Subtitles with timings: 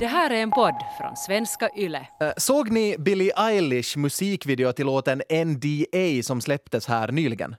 [0.00, 2.06] Det här är en podd från svenska YLE.
[2.20, 7.56] Eh, Såg ni Billie Eilish musikvideo till låten NDA som släpptes här nyligen?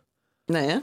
[0.47, 0.81] Nej.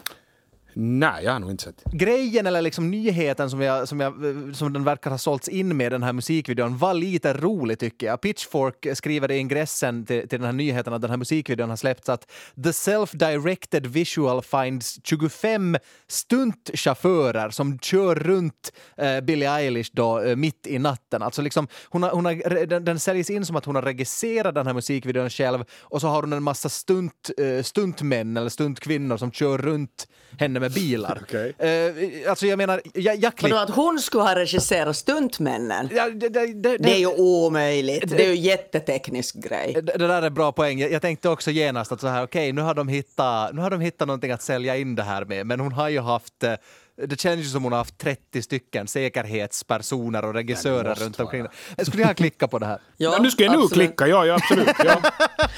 [0.75, 1.85] Nej, jag har nog inte sett.
[1.93, 4.15] Grejen eller liksom nyheten som, jag, som, jag,
[4.55, 8.21] som den verkar ha sålts in med den här musikvideon var lite rolig tycker jag.
[8.21, 12.09] Pitchfork skriver i ingressen till, till den här nyheten att den här musikvideon har släppts
[12.09, 12.31] att
[12.65, 15.77] the self-directed visual finds 25
[16.09, 21.23] stuntchaufförer som kör runt eh, Billie Eilish då eh, mitt i natten.
[21.23, 24.55] Alltså liksom, hon har, hon har, den, den säljs in som att hon har regisserat
[24.55, 29.17] den här musikvideon själv och så har hon en massa stunt, eh, stuntmän eller stuntkvinnor
[29.17, 30.09] som kör runt
[30.39, 31.19] henne med bilar.
[31.23, 31.55] Okej.
[31.59, 33.53] Eh, alltså jag menar, jag, jag klipp...
[33.53, 35.89] Vadå att hon skulle ha regisserat stuntmännen?
[35.95, 38.09] Ja, det, det, det, Det är ju omöjligt.
[38.09, 39.73] Det är ju jätteteknisk grej.
[39.75, 40.79] det, det där är bra poäng.
[40.79, 43.71] Jag, jag tänkte också genast att så här, okej, nu har de hittat, nu har
[43.71, 46.55] de hittat någonting att sälja in det här med, men hon har ju haft eh,
[46.97, 51.47] det känns ju som hon har haft 30 stycken säkerhetspersoner och regissörer runt omkring.
[51.83, 52.81] Skulle jag klicka på det här?
[52.97, 53.89] Ja, Ja, nu ska jag nu absolut.
[53.89, 54.69] klicka, ja, ja absolut.
[54.85, 55.03] Ja.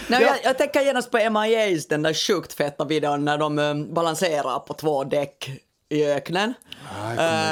[0.09, 3.75] Nej, jag, jag tänker genast på MIAs, den där sjukt feta videon när de eh,
[3.75, 5.51] balanserar på två däck
[5.95, 6.55] i öknen.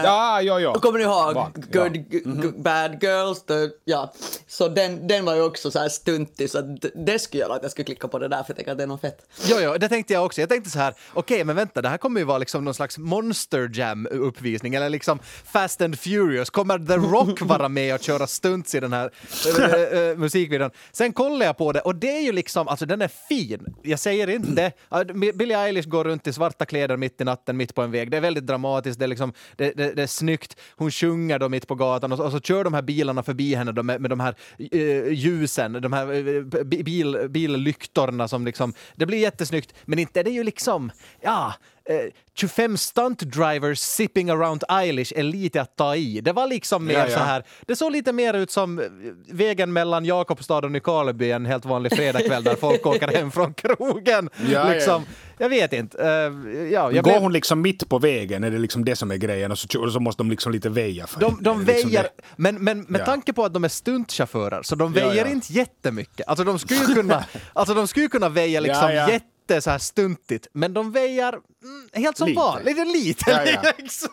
[0.05, 0.75] ja, ja, ja.
[0.75, 2.03] Kommer ni ihåg Vagt, Good, ja.
[2.11, 3.43] g- Bad Girls?
[3.43, 3.55] The,
[3.85, 4.13] ja.
[4.47, 6.61] Så den, den var ju också så här stuntig så
[6.95, 8.85] det skulle göra att jag skulle klicka på det där för jag tänker att det
[8.85, 9.19] är något fett.
[9.45, 10.41] Jo, jo, det tänkte jag också.
[10.41, 12.99] Jag tänkte så här, okej, men vänta, det här kommer ju vara liksom någon slags
[12.99, 16.51] Monster Jam-uppvisning, eller liksom Fast and Furious.
[16.51, 19.11] Kommer The Rock vara med och köra stunts i den här
[19.59, 20.71] äh, äh, musikvideon?
[20.93, 23.75] Sen kollar jag på det och det är ju liksom, alltså den är fin.
[23.83, 24.73] Jag säger inte
[25.35, 28.11] Billie Eilish går runt i svarta kläder mitt i natten, mitt på en väg.
[28.11, 30.57] Det är väldigt dramatiskt, det är, liksom, det, det, det är snyggt.
[30.77, 33.55] Hon sjunger då mitt på gatan och så, och så kör de här bilarna förbi
[33.55, 38.45] henne då med, med de här eh, ljusen, de här eh, eh bil, billyktorna som
[38.45, 41.55] liksom, det blir jättesnyggt, men inte är det ju liksom, ja,
[41.89, 41.97] eh,
[42.35, 46.21] 25 stunt drivers sipping around Eilish är lite att ta i.
[46.21, 47.17] Det var liksom mer Ja, ja.
[47.19, 48.85] så här, det såg lite mer ut som eh,
[49.33, 54.31] vägen mellan Jakobstad och Nykarleby en helt vanlig fredagkväll där folk åker hem från krogen.
[54.47, 54.69] Ja, ja.
[54.69, 55.05] liksom.
[55.39, 56.03] Jag vet inte.
[56.05, 59.17] Eh, ja, jag Går hon liksom mitt på vägen, är det liksom det som är
[59.17, 59.51] grejen?
[59.53, 62.07] Och så, och så måste de liksom lite väja för De, de liksom väjer,
[62.37, 63.05] men, men med Ja.
[63.05, 65.31] tanke på att de är stuntchaufförer så de Ja, väjer ja.
[65.33, 66.29] inte jättemycket.
[66.29, 69.07] Alltså de skulle ju kunna, alltså de skulle kunna väja liksom Ja,
[69.49, 72.41] jätte så här stuntigt, men de väjer mm, helt som Lite.
[72.41, 73.31] vanligt, lite lite.
[73.31, 73.73] Ja, ja.
[73.79, 74.09] liksom.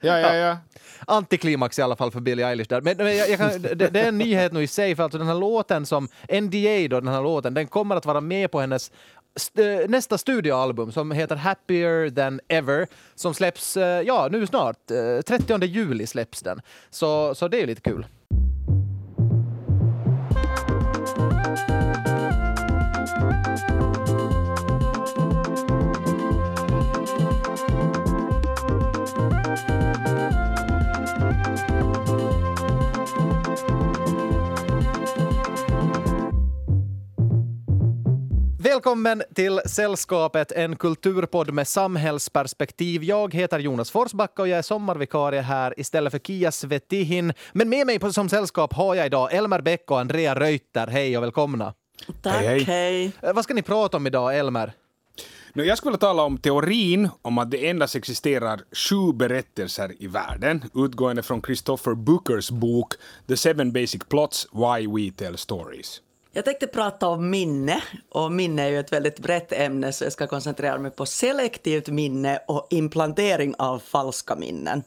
[0.00, 0.58] Ja, ja, ja.
[1.06, 2.80] Antiklimax i alla fall för Billie Eilish där.
[2.80, 5.18] Men, men jag, jag kan, det, det är en nyhet nu i sig, för alltså
[5.18, 6.08] den här låten som
[6.40, 8.92] NDA då, den här låten, den kommer att vara med på hennes
[9.36, 14.90] st- eh, nästa studioalbum som heter Happier than ever som släpps, eh, ja nu snart,
[14.90, 16.60] eh, 30 juli släpps den.
[16.90, 18.06] Så, så det är lite kul.
[38.74, 43.04] Välkommen till Sällskapet, en kulturpodd med samhällsperspektiv.
[43.04, 47.32] Jag heter Jonas Forsbacka och jag är sommarvikarie här istället för Kia Svetihin.
[47.52, 50.86] Men med mig på, som sällskap har jag idag Elmer Bäck och Andrea Reuter.
[50.86, 51.74] Hej och välkomna.
[52.22, 52.62] Tack, Hej, hej.
[52.62, 53.12] hej.
[53.22, 54.72] Eh, Vad ska ni prata om idag, Elmer?
[55.52, 60.06] Nu, jag skulle vilja tala om teorin om att det endast existerar sju berättelser i
[60.06, 62.94] världen, utgående från Christopher Bookers bok
[63.28, 66.00] The Seven Basic Plots Why We Tell Stories.
[66.36, 70.12] Jag tänkte prata om minne och minne är ju ett väldigt brett ämne så jag
[70.12, 74.82] ska koncentrera mig på selektivt minne och implantering av falska minnen.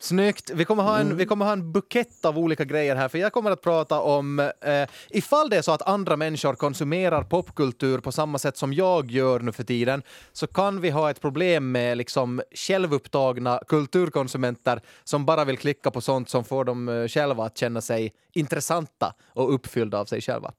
[0.00, 0.50] Snyggt.
[0.50, 3.32] Vi kommer, ha en, vi kommer ha en bukett av olika grejer här, för jag
[3.32, 8.12] kommer att prata om eh, ifall det är så att andra människor konsumerar popkultur på
[8.12, 11.98] samma sätt som jag gör nu för tiden, så kan vi ha ett problem med
[11.98, 17.58] liksom självupptagna kulturkonsumenter som bara vill klicka på sånt som får dem eh, själva att
[17.58, 20.52] känna sig intressanta och uppfyllda av sig själva.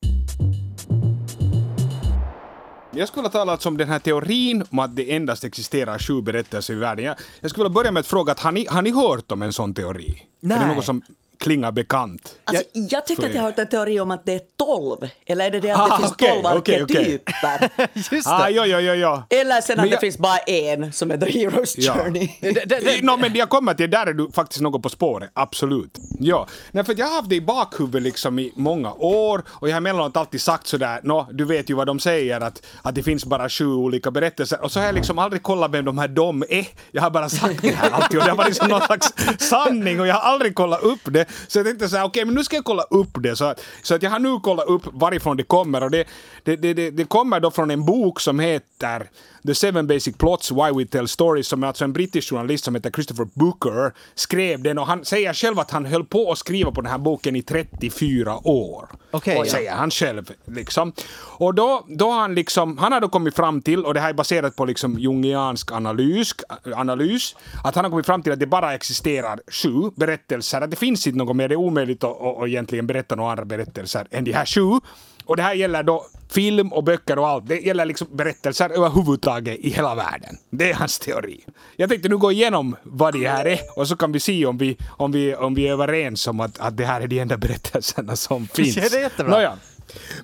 [2.91, 6.22] Jag skulle vilja tala alltså om den här teorin om att det endast existerar sju
[6.22, 7.05] berättelser i världen.
[7.05, 9.41] Jag, jag skulle vilja börja med att fråga, att har, ni, har ni hört om
[9.41, 10.27] en sån teori?
[10.41, 10.59] Är Nej.
[10.59, 11.01] det något som
[11.39, 12.35] klingar bekant?
[12.44, 15.09] Alltså, jag, tycker att jag har hört en teori om att det är tolv.
[15.25, 16.81] Eller är det det att Ah, det finns tolv okej.
[16.81, 17.69] arketyper?
[18.15, 18.50] Just Ah, det!
[18.51, 19.24] ja, ja, ja, ja.
[19.30, 21.94] Eller sen att Men det jag- finns bara en som är The Hero's Ja.
[21.94, 22.30] Journey.
[22.41, 25.30] Det- det- det- No, men jag kommer till, där är du faktiskt något på spåret,
[25.33, 25.97] absolut.
[26.19, 29.74] Ja, Nej, för jag har haft det i bakhuvudet liksom i många år och jag
[29.74, 33.03] har emellanåt alltid sagt sådär, nå, du vet ju vad de säger att, att det
[33.03, 36.07] finns bara sju olika berättelser och så har jag liksom aldrig kollat vem de här
[36.07, 36.68] de är.
[36.92, 40.00] Jag har bara sagt det här alltid och det har varit liksom någon slags sanning
[40.00, 41.25] och jag har aldrig kollat upp det.
[41.48, 43.36] Så jag tänkte så här, okej, men nu ska jag kolla upp det.
[43.36, 45.84] Så, att- så att jag har nu kollat upp varifrån det kommer.
[45.84, 46.08] Och det,
[46.44, 49.10] det, det, det, det kommer då från en bok som heter
[49.48, 52.76] The Seven Basic Plots Why We Tell Stories, som är alltså en brittisk journalist som
[52.76, 54.78] heter Christopher Booker skrev den.
[54.78, 57.42] Och han säger själv att han höll på att skriva på den här boken i
[57.42, 58.90] 34 år.
[59.12, 59.50] Okej.
[59.50, 60.31] Säger han själv.
[60.46, 60.94] Liksom.
[61.20, 64.14] Och då, då han liksom, han har då kommit fram till, och det här är
[64.14, 66.36] baserat på liksom jungiansk analys,
[66.76, 70.76] analys, att han har kommit fram till att det bara existerar sju berättelser, att det
[70.78, 74.07] finns inte något mer, det är omöjligt att, att, att egentligen berätta några andra berättelser
[74.12, 74.80] än de här sju.
[75.25, 77.48] Och det här gäller då film och böcker och allt.
[77.48, 80.38] Det gäller liksom berättelser överhuvudtaget i hela världen.
[80.50, 81.45] Det är hans teori.
[81.75, 84.57] Jag tänkte nu gå igenom vad det här är och så kan vi se om
[84.57, 87.38] vi, om vi, om vi är överens om att, att det här är de enda
[87.38, 88.77] berättelserna som finns.
[88.77, 89.36] Ja, det är jättebra.
[89.36, 89.57] Nåja.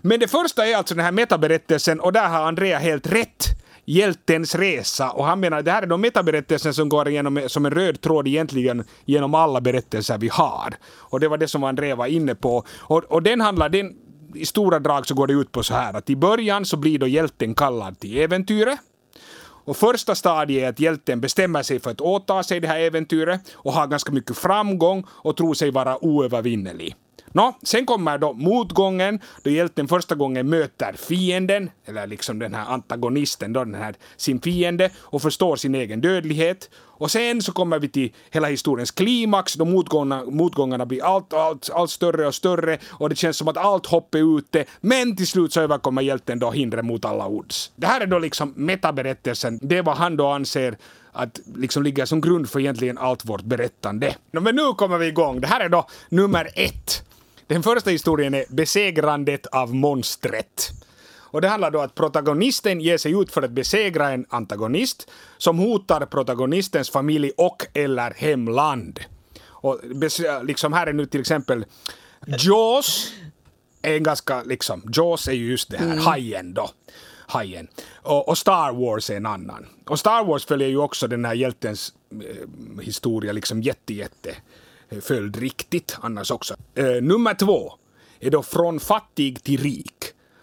[0.01, 3.45] Men det första är alltså den här metaberättelsen och där har Andrea helt rätt.
[3.85, 5.11] Hjältens resa.
[5.11, 8.01] Och han menar att det här är de metaberättelser som går igenom som en röd
[8.01, 10.75] tråd egentligen genom alla berättelser vi har.
[10.95, 12.63] Och det var det som André var inne på.
[12.79, 13.95] Och, och den handlar, den,
[14.35, 16.99] i stora drag så går det ut på så här att i början så blir
[16.99, 18.79] då hjälten kallad till äventyret.
[19.65, 23.41] Och första stadiet är att hjälten bestämmer sig för att åta sig det här äventyret
[23.53, 26.95] och har ganska mycket framgång och tror sig vara oövervinnelig.
[27.35, 32.65] Nå, sen kommer då motgången då hjälten första gången möter fienden, eller liksom den här
[32.65, 36.69] antagonisten, då den här sin fiende och förstår sin egen dödlighet.
[36.75, 41.69] Och sen så kommer vi till hela historiens klimax då motgångarna, motgångarna blir allt, allt,
[41.73, 44.65] allt större och större och det känns som att allt hopp är ute.
[44.81, 47.71] Men till slut så överkommer hjälten då hindret mot alla odds.
[47.75, 49.59] Det här är då liksom metaberättelsen.
[49.61, 50.77] Det är vad han då anser
[51.11, 54.15] att liksom ligger som grund för egentligen allt vårt berättande.
[54.31, 55.41] Nå, men nu kommer vi igång.
[55.41, 57.05] Det här är då nummer ett.
[57.47, 60.71] Den första historien är Besegrandet av monstret.
[61.35, 65.59] Och det handlar då att protagonisten ger sig ut för att besegra en antagonist som
[65.59, 68.99] hotar protagonistens familj och eller hemland.
[69.47, 69.79] Och
[70.43, 71.65] liksom här är nu till exempel
[72.27, 73.13] Jaws
[73.81, 76.69] är en ganska liksom, Jaws är ju just det här, hajen då.
[77.27, 77.67] Hajen.
[77.93, 79.65] Och, och Star Wars är en annan.
[79.87, 84.35] Och Star Wars följer ju också den här hjältens eh, historia liksom jätte, jätte
[85.01, 86.55] följdriktigt annars också.
[86.75, 87.73] Eh, nummer två
[88.19, 89.93] är då från fattig till rik.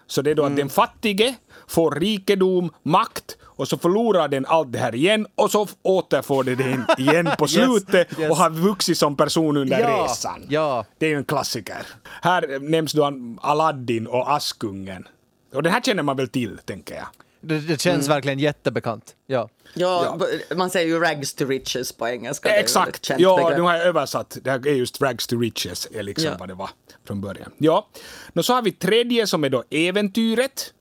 [0.07, 1.35] Så det är då att den fattige
[1.67, 6.55] får rikedom, makt och så förlorar den allt det här igen och så återfår det
[6.55, 8.31] den igen på slutet yes.
[8.31, 10.47] och har vuxit som person under Ja, resan.
[10.49, 10.85] ja.
[10.99, 11.87] Det är ju en klassiker.
[12.23, 15.09] Här nämns då Aladdin och Askungen.
[15.55, 17.07] Och det här känner man väl till, tänker jag.
[17.43, 19.15] Det, det känns verkligen jättebekant.
[19.27, 19.49] Ja.
[19.75, 20.19] Ja,
[20.57, 22.49] man säger ju rags to riches på engelska.
[22.57, 23.11] Exakt!
[23.19, 23.57] Ja, begrepp.
[23.57, 24.39] nu har jag översatt.
[24.43, 26.37] Det här är just rags to riches, är liksom Ja.
[26.39, 26.71] vad det var
[27.07, 27.53] från början.
[27.59, 27.89] Ja.
[28.33, 30.73] Nå, så har vi tredje som är då äventyret.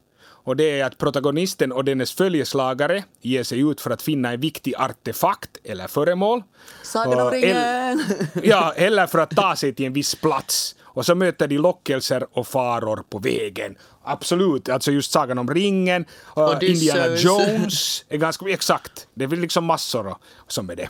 [0.44, 4.40] Och det är att protagonisten och dennes följeslagare ger sig ut för att finna en
[4.40, 6.44] viktig artefakt eller föremål.
[6.84, 8.04] Sagan om ringen!
[8.44, 10.76] Ja, eller för att ta sig till en viss plats.
[10.94, 13.76] Och så möter de lockelser och faror på vägen.
[14.04, 16.06] Absolut, alltså just Sagan om ringen,
[16.38, 16.58] uh.
[16.62, 19.08] Indiana Jones, är ganska exakt.
[19.14, 20.16] Det är väl liksom massor
[20.48, 20.90] som är det.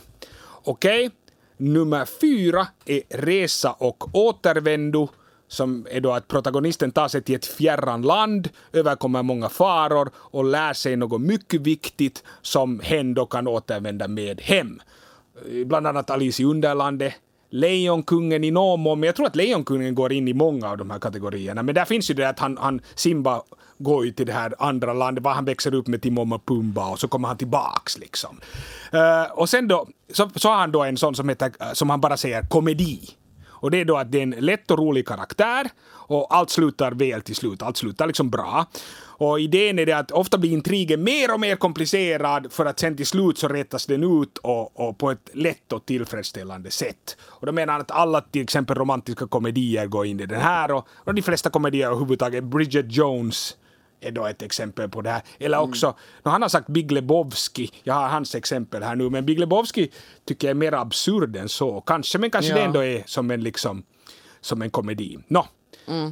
[0.64, 1.10] Okej,
[1.56, 5.08] nummer fyra är Resa och återvändo
[5.48, 10.44] som är då att protagonisten tar sig till ett fjärran land, överkommer många faror och
[10.44, 14.80] lär sig något mycket viktigt som hen då kan återvända med hem.
[15.50, 17.14] Eh, Bland annat Alice i Underlandet,
[17.52, 20.90] Lejonkungen i någon mån, men jag tror att Lejonkungen går in i många av de
[20.90, 21.62] här kategorierna.
[21.62, 23.42] Men där finns ju det att han, han Simba
[23.78, 26.90] går ju till det här andra landet, var han växer upp med Timon och Pumba
[26.90, 28.40] och så kommer han tillbaks liksom.
[28.94, 32.00] Uh, och sen då, så, så har han då en sån som heter, som han
[32.00, 33.00] bara säger komedi.
[33.62, 36.92] Och det är då att det är en lätt och rolig karaktär och allt slutar
[36.92, 37.62] väl till slut.
[37.62, 38.66] Allt slutar liksom bra.
[39.02, 42.96] Och idén är det att ofta blir intrigen mer och mer komplicerad för att sen
[42.96, 47.16] till slut så rättas den ut och, och på ett lätt och tillfredsställande sätt.
[47.22, 50.70] Och då menar han att alla till exempel romantiska komedier går in i den här
[50.70, 52.44] och, och de flesta komedier överhuvudtaget.
[52.44, 53.56] Bridget Jones
[54.02, 55.22] är då ett exempel på det här.
[55.38, 59.26] Eller också, nu han har sagt Big Lebowski, jag har hans exempel här nu, men
[59.26, 59.90] Big Lebowski
[60.24, 62.56] tycker jag är mer absurd än så, kanske, men kanske Ja.
[62.56, 63.82] det ändå är som en liksom,
[64.40, 65.18] som en komedi.
[65.28, 65.46] Nå,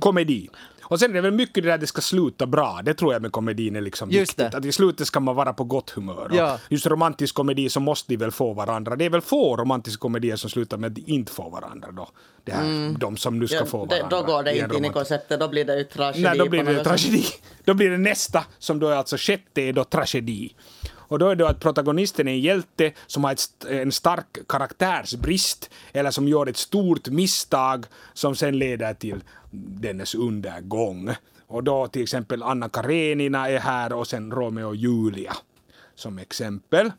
[0.00, 0.48] komedi.
[0.90, 3.12] Och sen är det väl mycket det där att det ska sluta bra, det tror
[3.12, 4.50] jag med komedin är liksom Just viktigt.
[4.52, 4.58] det.
[4.58, 6.28] Att i slutet ska man vara på gott humör.
[6.30, 6.58] Och Ja.
[6.68, 8.96] Just romantisk komedi så måste de väl få varandra.
[8.96, 12.08] Det är väl få romantiska komedier som slutar med att de inte får varandra då.
[12.44, 14.16] Det här, De som nu ska Ja, få det, varandra.
[14.20, 16.22] då går det inte in i konceptet, då blir det ju tragedi.
[16.22, 17.24] Nej, då blir det tragedi.
[17.64, 20.54] Då blir det nästa, som då är alltså sjätte, är då tragedi.
[21.10, 25.70] Och då är det att protagonisten är en hjälte som har ett, en stark karaktärsbrist
[25.92, 31.10] eller som gör ett stort misstag som sen leder till dennes undergång.
[31.46, 35.36] Och då till exempel Anna Karenina är här och sen Romeo och Julia
[35.94, 36.92] som exempel.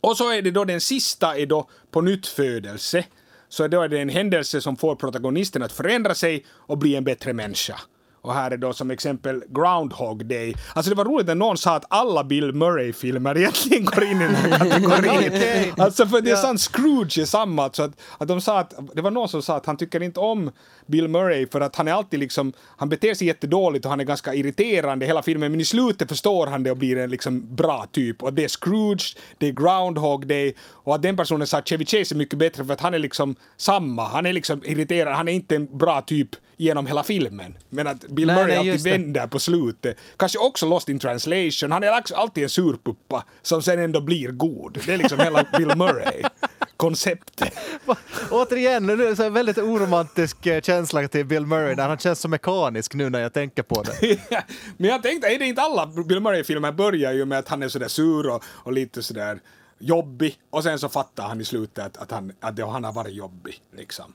[0.00, 3.04] Och så är det då den sista är då på nytt födelse
[3.48, 7.04] så då är det en händelse som får protagonisten att förändra sig och bli en
[7.04, 7.80] bättre människa.
[8.20, 10.54] Och här är då som exempel Groundhog Day.
[10.74, 14.24] Alltså det var roligt när någon sa att alla Bill Murray-filmer egentligen går in i
[14.24, 15.28] den här kategorin.
[15.28, 15.72] Okej.
[15.76, 17.70] Alltså för det är sant Scrooge är samma.
[17.72, 20.20] Så att, att de sa att, det var någon som sa att han tycker inte
[20.20, 20.50] om
[20.86, 24.04] Bill Murray för att han är alltid liksom, han beter sig jättedåligt och han är
[24.04, 27.86] ganska irriterande hela filmen men i slutet förstår han det och blir en liksom bra
[27.92, 28.22] typ.
[28.22, 31.86] Och det är Scrooge, det är Groundhog Day och att den personen sa att Chevy
[31.86, 35.28] Chase är mycket bättre för att han är liksom samma, han är liksom irriterad, han
[35.28, 37.54] är inte en bra typ genom hela filmen.
[37.68, 39.96] Men att Bill Nej, Murray nej, alltid vänder på slutet.
[40.16, 44.78] Kanske också Lost in translation, han är alltid en surpuppa som sen ändå blir god.
[44.86, 47.52] Det är liksom hela Bill Murray-konceptet.
[48.30, 52.20] Återigen, nu är det här väldigt oromantisk eh, känsla till Bill Murray där han känns
[52.20, 54.18] så mekanisk nu när jag tänker på det.
[54.76, 57.68] Men jag tänkte, är det inte alla Bill Murray-filmer börjar ju med att han är
[57.68, 59.40] sådär sur och, och lite sådär
[59.78, 62.92] jobbig och sen så fattar han i slutet att, att, han, att det, han har
[62.92, 63.60] varit jobbig.
[63.76, 64.12] Liksom.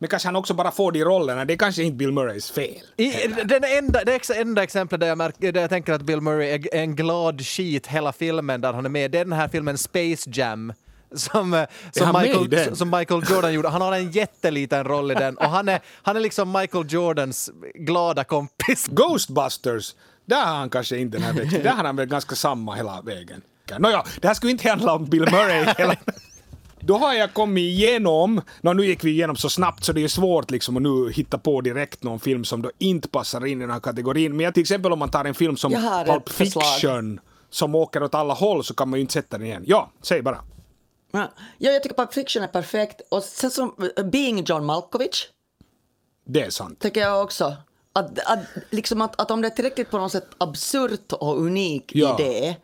[0.00, 2.82] Men kanske han också bara får de rollerna, det är kanske inte Bill Murrays fel.
[2.96, 3.12] I,
[3.44, 6.48] den enda, det ex- enda exemplet där jag, märker, där jag tänker att Bill Murray
[6.50, 9.78] är en glad skit hela filmen där han är med, det är den här filmen
[9.78, 10.72] Space Jam.
[11.14, 13.68] Som, eh, som, Michael, som Michael Jordan gjorde.
[13.68, 17.50] Han har en jätteliten roll i den och han är, han är liksom Michael Jordans
[17.74, 18.86] glada kompis.
[18.90, 21.62] Ghostbusters, där har han kanske inte den här växten.
[21.62, 23.42] Där har han väl ganska samma hela vägen.
[23.78, 25.96] Nåja, det här skulle inte handla om Bill Murray hela...
[26.80, 30.08] Då har jag kommit igenom, nå, nu gick vi igenom så snabbt så det är
[30.08, 33.60] svårt liksom att nu hitta på direkt någon film som då inte passar in i
[33.60, 34.36] den här kategorin.
[34.36, 36.64] Men jag, till exempel om man tar en film som Jag har Pulp ett förslag.
[36.74, 37.20] Fiction
[37.50, 39.62] som åker åt alla håll så kan man ju inte sätta den igen.
[39.66, 40.38] Ja, säg bara.
[41.12, 43.00] Ja, Ja, jag tycker Pulp Fiction är perfekt.
[43.08, 43.74] Och sen som
[44.12, 45.26] Being John Malkovich
[46.26, 46.78] Det är sant.
[46.80, 47.56] tycker jag också.
[47.92, 48.38] Att, att,
[48.70, 52.16] liksom att, att om det är tillräckligt på något sätt absurt och unik Ja.
[52.20, 52.56] idé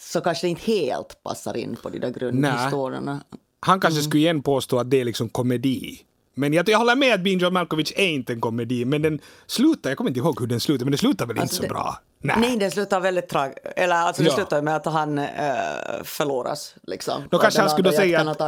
[0.00, 3.20] så kanske det inte helt passar in på de där grundhistorierna.
[3.60, 5.98] Han kanske skulle igen påstå att det är liksom komedi.
[6.34, 9.20] Men jag, jag håller med att Being John Malkovich är inte en komedi, men den
[9.46, 11.62] slutar, jag kommer inte ihåg hur den slutar, men den slutar väl Alltså inte så
[11.62, 11.98] det- bra?
[12.40, 13.58] Nej, det slutar väldigt tragiskt.
[13.76, 14.32] Eller alltså Ja.
[14.34, 15.24] slutar med att han äh,
[16.04, 16.74] förloras.
[16.82, 17.22] Liksom.
[17.30, 18.38] Då kanske Den han skulle säga att-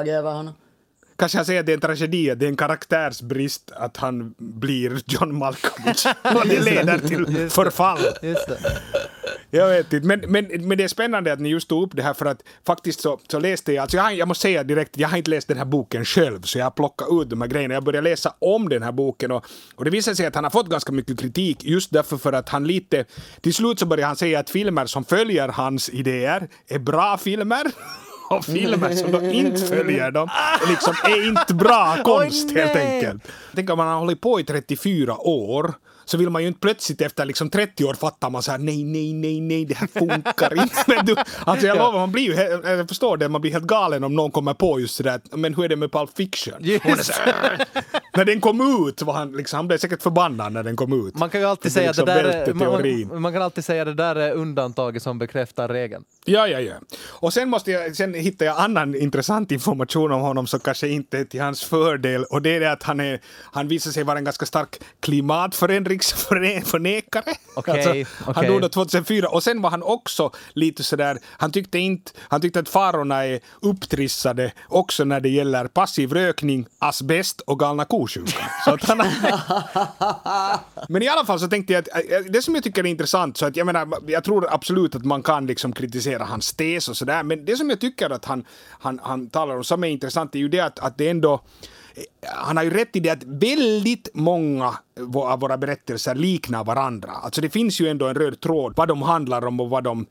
[1.23, 4.35] Kanske jag säger att det är en tragedi, att det är en karaktärsbrist att han
[4.39, 6.07] blir John Malkovich.
[6.35, 7.99] Och det leder till förfall.
[9.51, 12.03] Jag vet inte, men, men, men det är spännande att ni just tog upp det
[12.03, 15.09] här för att faktiskt så, så läste jag, alltså jag, jag måste säga direkt, jag
[15.09, 17.75] har inte läst den här boken själv så jag har plockat ut de här grejerna.
[17.75, 20.51] Jag började läsa om den här boken och, och det visade sig att han har
[20.51, 23.05] fått ganska mycket kritik just därför för att han lite,
[23.41, 27.65] till slut så började han säga att filmer som följer hans idéer är bra filmer.
[28.37, 30.29] Och filmer som då inte följer dem
[30.63, 33.23] är liksom är inte bra konst helt enkelt.
[33.55, 35.75] Tänk om man har hållit på i 34 år
[36.05, 38.85] så vill man ju inte plötsligt efter liksom 30 år fatta man så här nej,
[38.85, 40.85] nej, nej, nej, det här funkar inte.
[40.87, 41.17] Men du,
[41.47, 44.31] alltså jag lovar, man blir ju, jag förstår det, man blir helt galen om någon
[44.31, 46.55] kommer på just sådär, att, men hur är det med Pulp Fiction?
[47.03, 47.67] Så här,
[48.17, 51.19] när den kom ut var han liksom, han blev säkert förbannad när den kom ut.
[51.19, 53.85] Man kan ju alltid Det säga att det liksom där man, man kan alltid säga
[53.85, 56.05] det där är undantaget som bekräftar regeln.
[56.25, 56.75] Ja, ja, ja.
[57.09, 61.19] Och sen, måste jag, sen hittar jag annan intressant information om honom som kanske inte
[61.19, 63.21] är till hans fördel och det är det att han, är,
[63.53, 64.79] han visar sig vara en ganska stark
[65.99, 67.35] klimatförändringsförnekare.
[67.55, 68.49] Okej, Han okej.
[68.49, 72.61] dog då 2004 och sen var han också lite sådär, han tyckte inte, han tyckte
[72.61, 78.49] att farorna är upptrissade också när det gäller passiv rökning, asbest och galna ko-sjukan.
[78.67, 78.79] Han
[80.89, 83.37] Men i alla fall så tänkte jag att äh, det som jag tycker är intressant,
[83.37, 86.97] så att jag menar, jag tror absolut att man kan liksom kritisera hans tes och
[86.97, 90.35] sådär, men det som jag tycker att han, han, han talar om som är intressant
[90.35, 91.41] är ju det att, att det ändå
[92.23, 94.75] han har ju rätt i det att väldigt många
[95.15, 97.11] av våra berättelser liknar varandra.
[97.11, 100.07] Alltså det finns ju ändå en röd tråd vad de handlar om och vad de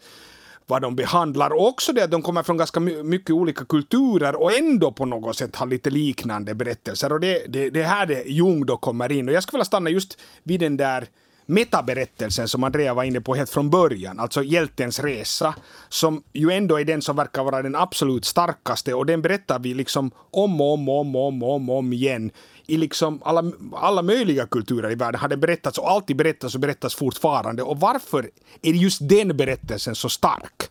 [0.67, 1.53] vad de behandlar.
[1.53, 5.37] Och också det att de kommer från ganska mycket olika kulturer och ändå på något
[5.37, 7.13] sätt har lite liknande berättelser.
[7.13, 9.27] Och det, det, det är här det Jung då kommer in.
[9.27, 11.07] Och jag skulle vilja stanna just vid den där
[11.51, 15.55] metaberättelsen som Andrea var inne på helt från början, alltså hjältens resa,
[15.89, 19.73] som ju ändå är den som verkar vara den absolut starkaste och den berättar vi
[19.73, 22.31] liksom om och om och om och om, och om, och om igen
[22.65, 23.43] i liksom alla,
[23.73, 27.63] alla möjliga kulturer i världen har det berättats och alltid berättas och berättas fortfarande.
[27.63, 28.29] Och varför
[28.61, 30.69] är just den berättelsen så stark?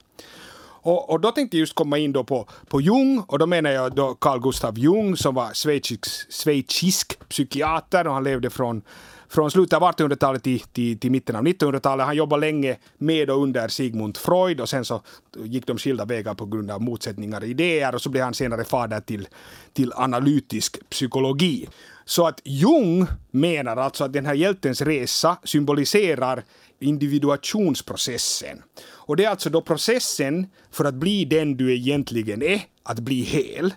[0.82, 3.70] Och, och då tänkte jag just komma in då på, på Jung, och då menar
[3.70, 8.82] jag då Carl Gustav Jung som var schweizisk, schweizisk psykiater och han levde från,
[9.28, 12.06] från slutet av 1800-talet till, till, till mitten av 1900-talet.
[12.06, 15.02] Han jobbade länge med och under Sigmund Freud och sen så
[15.36, 18.64] gick de skilda vägar på grund av motsättningar i idéer och så blev han senare
[18.64, 19.28] fader till,
[19.72, 21.68] till analytisk psykologi.
[22.04, 26.44] Så att Jung menar alltså att den här hjältens resa symboliserar
[26.80, 28.62] individuationsprocessen.
[28.82, 33.20] Och det är alltså då processen för att bli den du egentligen är, att bli
[33.20, 33.74] hel.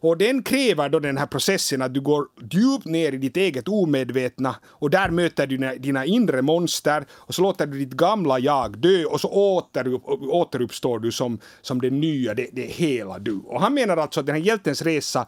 [0.00, 3.68] Och den kräver då den här processen att du går djupt ner i ditt eget
[3.68, 8.38] omedvetna och där möter du dina, dina inre monster och så låter du ditt gamla
[8.38, 10.00] jag dö och så åter,
[10.32, 13.40] återuppstår du som, som det nya, det, det hela du.
[13.46, 15.26] Och han menar alltså att den här hjältens resa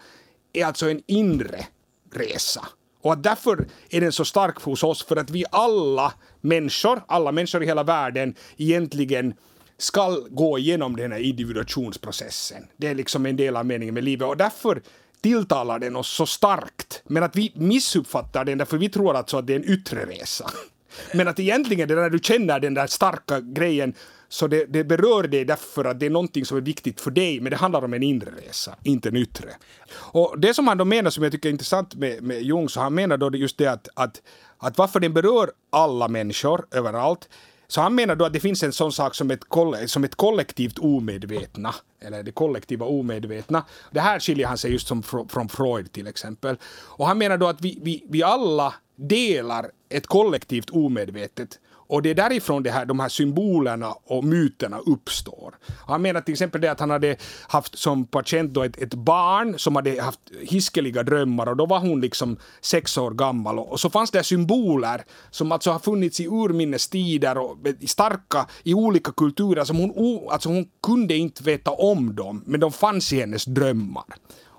[0.52, 1.66] är alltså en inre
[2.12, 2.66] resa.
[3.02, 7.32] Och att därför är den så stark hos oss, för att vi alla människor, alla
[7.32, 9.34] människor i hela världen egentligen
[9.78, 12.66] ska gå igenom den här individuationsprocessen.
[12.76, 14.82] Det är liksom en del av meningen med livet och därför
[15.20, 17.02] tilltalar den oss så starkt.
[17.06, 20.50] Men att vi missuppfattar den därför vi tror alltså att det är en yttre resa.
[21.14, 23.94] Men att egentligen det när du känner den där starka grejen
[24.32, 27.40] så det, det berör dig därför att det är någonting som är viktigt för dig,
[27.40, 29.48] men det handlar om en inre resa, inte en yttre.
[29.92, 32.80] Och det som han då menar, som jag tycker är intressant med, med Jung, så
[32.80, 34.22] han menar då just det att, att,
[34.58, 37.28] att varför den berör alla människor överallt,
[37.68, 39.42] så han menar då att det finns en sån sak som ett,
[39.86, 43.64] som ett kollektivt omedvetna, eller det kollektiva omedvetna.
[43.90, 46.56] Det här skiljer han sig just som fr från Freud till exempel.
[46.86, 51.58] Och han menar då att vi, vi, vi alla delar ett kollektivt omedvetet
[51.90, 55.54] och det är därifrån det här, de här symbolerna och myterna uppstår.
[55.86, 57.16] Han menar till exempel det att han hade
[57.48, 61.78] haft som patient då ett, ett barn som hade haft hiskeliga drömmar och då var
[61.78, 66.26] hon liksom sex år gammal och, så fanns det symboler som alltså har funnits i
[66.26, 67.56] urminnes tider och
[67.86, 72.72] starka i olika kulturer som hon, alltså hon kunde inte veta om dem men de
[72.72, 74.04] fanns i hennes drömmar.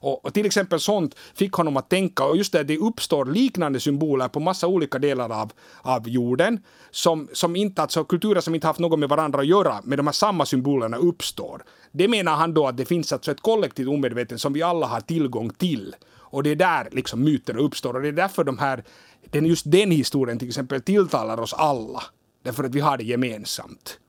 [0.02, 3.80] Och, och, till exempel sånt fick honom att tänka, och just det, det uppstår liknande
[3.80, 6.60] symboler på massa olika delar av, av jorden,
[6.92, 10.08] som, som inte, alltså kulturer som inte haft något med varandra att göra, med de
[10.08, 11.64] här samma symbolerna uppstår.
[11.92, 15.02] Det menar han då att det finns alltså ett kollektivt omedvetet som vi alla har
[15.02, 15.96] tillgång till.
[16.32, 18.84] Och det är där liksom myterna uppstår, och det är därför de här,
[19.30, 22.04] den, just den historien till exempel tilltalar oss alla.
[22.44, 24.00] Därför att vi har det gemensamt.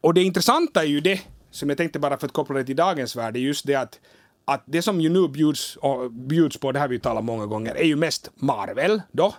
[0.00, 1.20] Och det intressanta är ju det,
[1.50, 4.00] som jag tänkte bara för att koppla det till dagens värld, är just det att
[4.44, 7.74] att det som ju nu bjuds, och bjuds på, det här vi talat många gånger,
[7.74, 9.34] är ju mest Marvel då.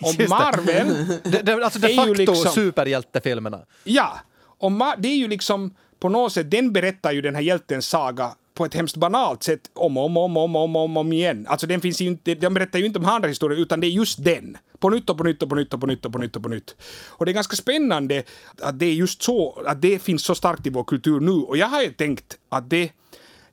[0.00, 1.06] Och Marvel...
[1.24, 3.60] det, det, alltså de facto liksom, superhjältefilmerna.
[3.84, 4.20] Ja.
[4.58, 7.86] Och Ma, det är ju liksom på något sätt, den berättar ju den här hjältens
[7.86, 11.46] saga på ett hemskt banalt sätt om och om, om, om, om, om, om igen.
[11.48, 13.90] Alltså den finns ju inte, de berättar ju inte om andra historier utan det är
[13.90, 14.56] just den.
[14.78, 16.42] På nytt och på nytt och på nytt och på nytt och på nytt och
[16.42, 16.76] på nytt.
[17.08, 18.22] Och det är ganska spännande
[18.60, 21.32] att det är just så, att det finns så starkt i vår kultur nu.
[21.32, 22.90] Och jag har ju tänkt att det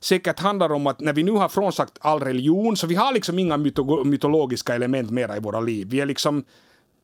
[0.00, 3.38] säkert handlar om att när vi nu har frånsagt all religion, så vi har liksom
[3.38, 3.56] inga
[4.04, 5.86] mytologiska element mera i våra liv.
[5.90, 6.44] Vi är liksom,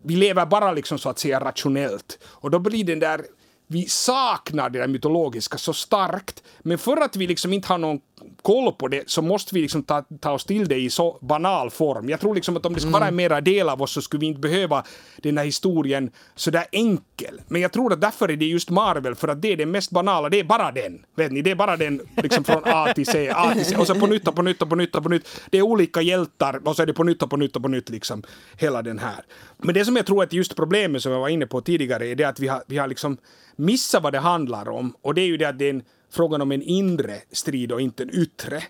[0.03, 2.19] vi lever bara liksom så att säga rationellt.
[2.25, 3.21] Och då blir den där
[3.67, 6.43] vi saknar det där mytologiska så starkt.
[6.59, 8.01] Men för att vi liksom inte har någon
[8.43, 11.71] koll på det så måste vi liksom ta, ta oss till det i så banal
[11.71, 12.09] form.
[12.09, 14.21] Jag tror liksom att om det ska vara en mera del av oss så skulle
[14.21, 14.85] vi inte behöva
[15.17, 17.41] den här historien så där enkel.
[17.49, 19.91] Men jag tror att därför är det just Marvel, för att det är det mest
[19.91, 21.05] banala, det är bara den.
[21.17, 23.87] Vet ni, det är bara den liksom från A till C, A till C, och
[23.87, 25.29] så på nytt och på nytt och på nytt och på nytt.
[25.51, 27.69] Det är olika hjältar och så är det på nytt och på nytt och på
[27.69, 28.23] nytt liksom
[28.59, 29.25] hela den här.
[29.59, 32.15] Men det som jag tror att just problemet som jag var inne på tidigare är
[32.15, 33.17] det att vi har, vi har liksom
[33.57, 36.43] missat vad det handlar om och det är ju det att det är en frågan
[36.43, 38.63] om en inre strid och inte en yttre.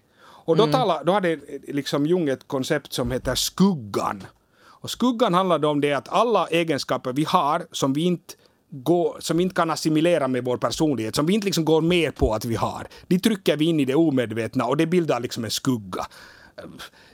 [0.46, 0.72] Och då, mm.
[0.72, 4.27] tala, då hade liksom Jung ett koncept som heter skuggan.
[4.64, 8.35] Och skuggan handlade om det att alla egenskaper vi har som vi inte
[8.70, 12.14] Gå, som vi inte kan assimilera med vår personlighet, som vi inte liksom går med
[12.14, 12.87] på att vi har.
[13.07, 16.07] De trycker vi in i det omedvetna och det bildar liksom en skugga.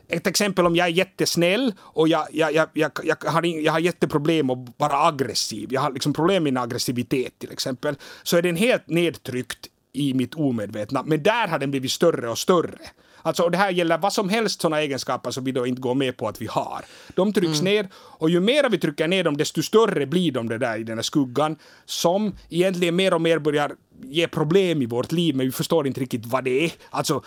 [0.09, 3.79] Ett exempel om jag är jättesnäll och jag, jag, jag, jag, jag, har, jag har
[3.79, 8.43] jätteproblem att vara aggressiv, jag har liksom problem med min aggressivitet till exempel, så är
[8.43, 11.03] den helt nedtryckt i mitt omedvetna.
[11.03, 12.79] Men där har den blivit större och större.
[13.23, 15.95] Alltså, och det här gäller vad som helst sådana egenskaper som vi då inte går
[15.95, 16.85] med på att vi har.
[17.15, 17.75] De trycks mm.
[17.75, 20.99] ner och ju mer vi trycker ner dem desto större blir de där i den
[20.99, 23.73] här skuggan som egentligen mer och mer börjar
[24.05, 26.73] ge problem i vårt liv men vi förstår inte riktigt vad det är.
[26.91, 27.23] Alltså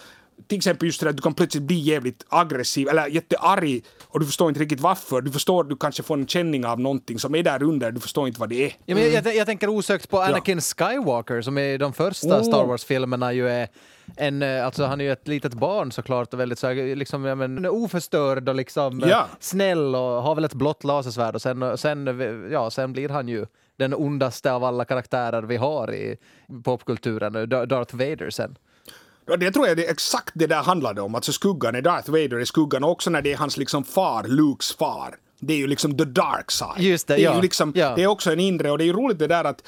[0.47, 4.25] till exempel just det att du kan plötsligt bli jävligt aggressiv eller jättearg och du
[4.25, 5.21] förstår inte riktigt varför.
[5.21, 8.27] Du förstår, du kanske får en känning av någonting som är där under, du förstår
[8.27, 8.73] inte vad det är.
[8.85, 10.87] Ja, men jag, jag, tänker osökt på Anakin ja.
[10.87, 12.43] Skywalker som i de första oh.
[12.43, 13.67] Star Wars-filmerna ju är
[14.15, 17.35] en, eh, alltså han är ju ett litet barn såklart och väldigt så liksom, ja,
[17.35, 19.27] men, oförstörd och liksom eh, ja.
[19.39, 23.45] snäll och har väl ett blått lasersvärd och sen, sen, ja, sen blir han ju
[23.77, 26.17] den ondaste av alla karaktärer vi har i
[26.63, 28.57] popkulturen, Darth Vader sen.
[29.25, 31.15] Det tror jag det är exakt det där handlade om.
[31.15, 34.75] Alltså skuggan är Darth Vader i skuggan också när det är hans liksom far, Lukes
[34.75, 35.15] far.
[35.39, 36.79] Det är ju liksom the dark side.
[36.79, 37.35] Just det, det är ja.
[37.35, 37.95] Ju liksom, ja.
[37.95, 39.63] Det är också en inre och det är ju roligt det där att,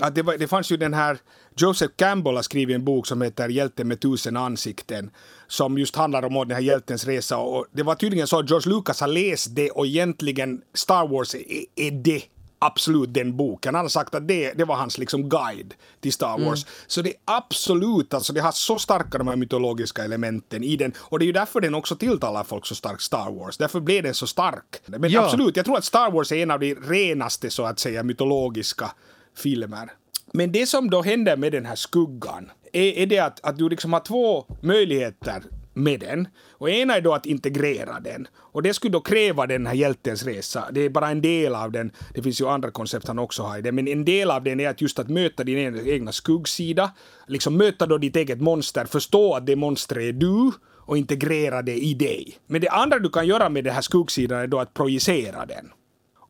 [0.00, 1.18] att det, var, det fanns ju den här
[1.56, 5.10] Joseph Campbell har skrivit en bok som heter Hjälten med tusen ansikten
[5.48, 8.72] som just handlar om den här hjältens resa och det var tydligen så att George
[8.72, 11.40] Lucas har läst det och egentligen Star Wars är,
[11.76, 12.22] är det
[12.58, 13.74] absolut den boken.
[13.74, 16.66] Han har sagt att det, det var hans liksom guide till Star Wars.
[16.86, 20.92] Så det är absolut, alltså det har så starka de här mytologiska elementen i den.
[20.98, 23.56] Och det är ju därför den också tilltalar folk så starkt, Star Wars.
[23.56, 24.76] Därför blev den så stark.
[24.86, 25.24] Men Ja.
[25.24, 28.90] absolut, jag tror att Star Wars är en av de renaste så att säga mytologiska
[29.36, 29.90] filmer.
[30.32, 33.68] Men det som då händer med den här skuggan är, är det att, att du
[33.68, 35.42] liksom har två möjligheter
[35.76, 36.28] med den.
[36.50, 38.28] Och ena är då att integrera den.
[38.38, 40.68] Och det skulle då kräva den här hjältens resa.
[40.72, 41.90] Det är bara en del av den.
[42.14, 43.72] Det finns ju andra koncept han också har i det.
[43.72, 46.90] Men en del av den är att just att möta din egna skuggsida.
[47.26, 48.84] Liksom möta då ditt eget monster.
[48.84, 50.52] Förstå att det monstret är du
[50.86, 52.38] och integrera det i dig.
[52.46, 55.70] Men det andra du kan göra med den här skuggsidan är då att projicera den.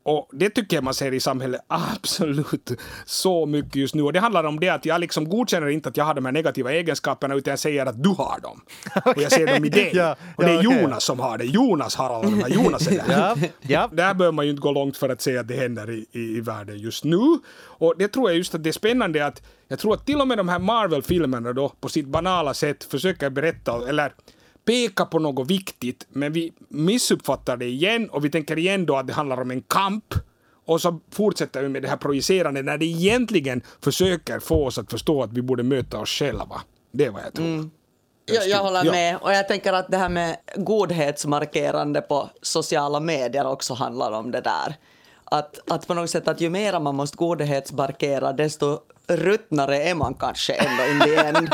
[0.07, 2.71] Och det tycker jag man ser i samhället absolut
[3.05, 4.03] så mycket just nu.
[4.03, 6.33] Och det handlar om det att jag liksom godkänner inte att jag har de här
[6.33, 8.61] negativa egenskaperna utan jag säger att du har dem.
[9.05, 9.91] Och jag ser dem i dig.
[9.95, 10.83] Ja, och det är ja, okej.
[10.83, 11.45] Jonas som har det.
[11.45, 12.49] Jonas har alla de här.
[12.49, 13.05] Jonas är där.
[13.17, 13.91] Ja, ja.
[13.93, 16.21] Där behöver man ju inte gå långt för att säga att det händer i, i,
[16.21, 17.39] i världen just nu.
[17.59, 20.29] Och det tror jag just att det är spännande att jag tror att till och
[20.29, 24.13] med de här Marvel-filmerna då på sitt banala sätt försöker berätta, eller
[24.67, 29.07] peka på något viktigt, men vi missuppfattar det igen och vi tänker igen då att
[29.07, 30.15] det handlar om en kamp.
[30.67, 34.91] Och så fortsätter vi med det här projicerandet när det egentligen försöker få oss att
[34.91, 36.61] förstå att vi borde möta oss själva.
[36.93, 37.71] Det är vad jag tror.
[38.27, 38.93] Jag, jag håller Ja.
[38.93, 39.17] med.
[39.17, 44.41] Och jag tänker att det här med godhetsmarkerande på sociala medier också handlar om det
[44.41, 44.75] där.
[45.25, 50.15] Att, att på något sätt att ju mer man måste godhetsmarkera desto ruttnare är man
[50.15, 51.49] kanske ändå in the end.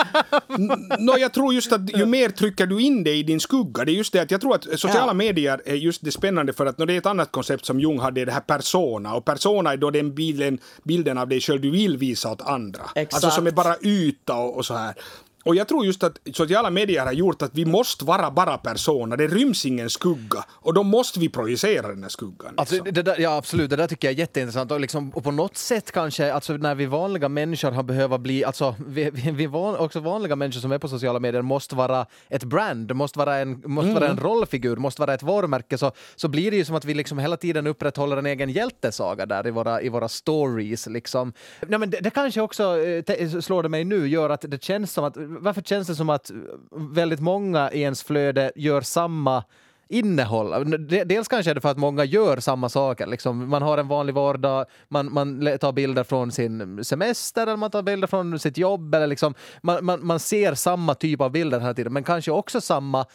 [0.99, 3.93] Nå, jag tror just att ju mer trycker du in dig i din skugga, det
[3.93, 5.13] är just det att jag tror att sociala Ja.
[5.13, 7.99] medier är just det spännande för att nå, det är ett annat koncept som Jung
[7.99, 9.15] hade, det här persona.
[9.15, 12.83] Och persona är då den bilden, bilden av dig själv du vill visa åt andra.
[12.95, 13.25] Exakt.
[13.25, 14.95] Alltså som är bara yta och, och så här.
[15.43, 19.17] Och jag tror just att sociala medier har gjort att vi måste vara bara persona.
[19.17, 20.45] Det ryms ingen skugga.
[20.51, 22.55] Och då måste vi projicera den här skuggan.
[22.57, 22.95] Alltså, liksom.
[22.95, 24.71] det där, ja, absolut, det där tycker jag är jätteintressant.
[24.71, 28.45] Och, liksom, och på något sätt kanske, alltså, när vi vanliga människor har behövt bli,
[28.45, 32.07] alltså, vi, vi, vi van, också vanliga människor som är på sociala medier måste vara
[32.29, 36.29] ett brand, måste vara en, måste vara en rollfigur, måste vara ett varumärke, så, så
[36.29, 39.51] blir det ju som att vi liksom hela tiden upprätthåller en egen hjältesaga där i
[39.51, 40.87] våra, i våra stories.
[40.87, 41.33] Liksom.
[41.61, 44.93] Nej, men det, det kanske också, eh, slår det mig nu, gör att det känns
[44.93, 46.31] som att, varför känns det som att
[46.71, 49.45] väldigt många i ens flöde gör samma
[49.89, 50.77] innehåll.
[50.89, 53.07] Dels kanske är det för att många gör samma saker.
[53.07, 57.71] Liksom, man har en vanlig vardag, man, man tar bilder från sin semester eller man
[57.71, 58.95] tar bilder från sitt jobb.
[58.95, 62.61] Eller liksom, man, man, man ser samma typ av bilder hela tiden, men kanske också
[62.61, 63.07] samma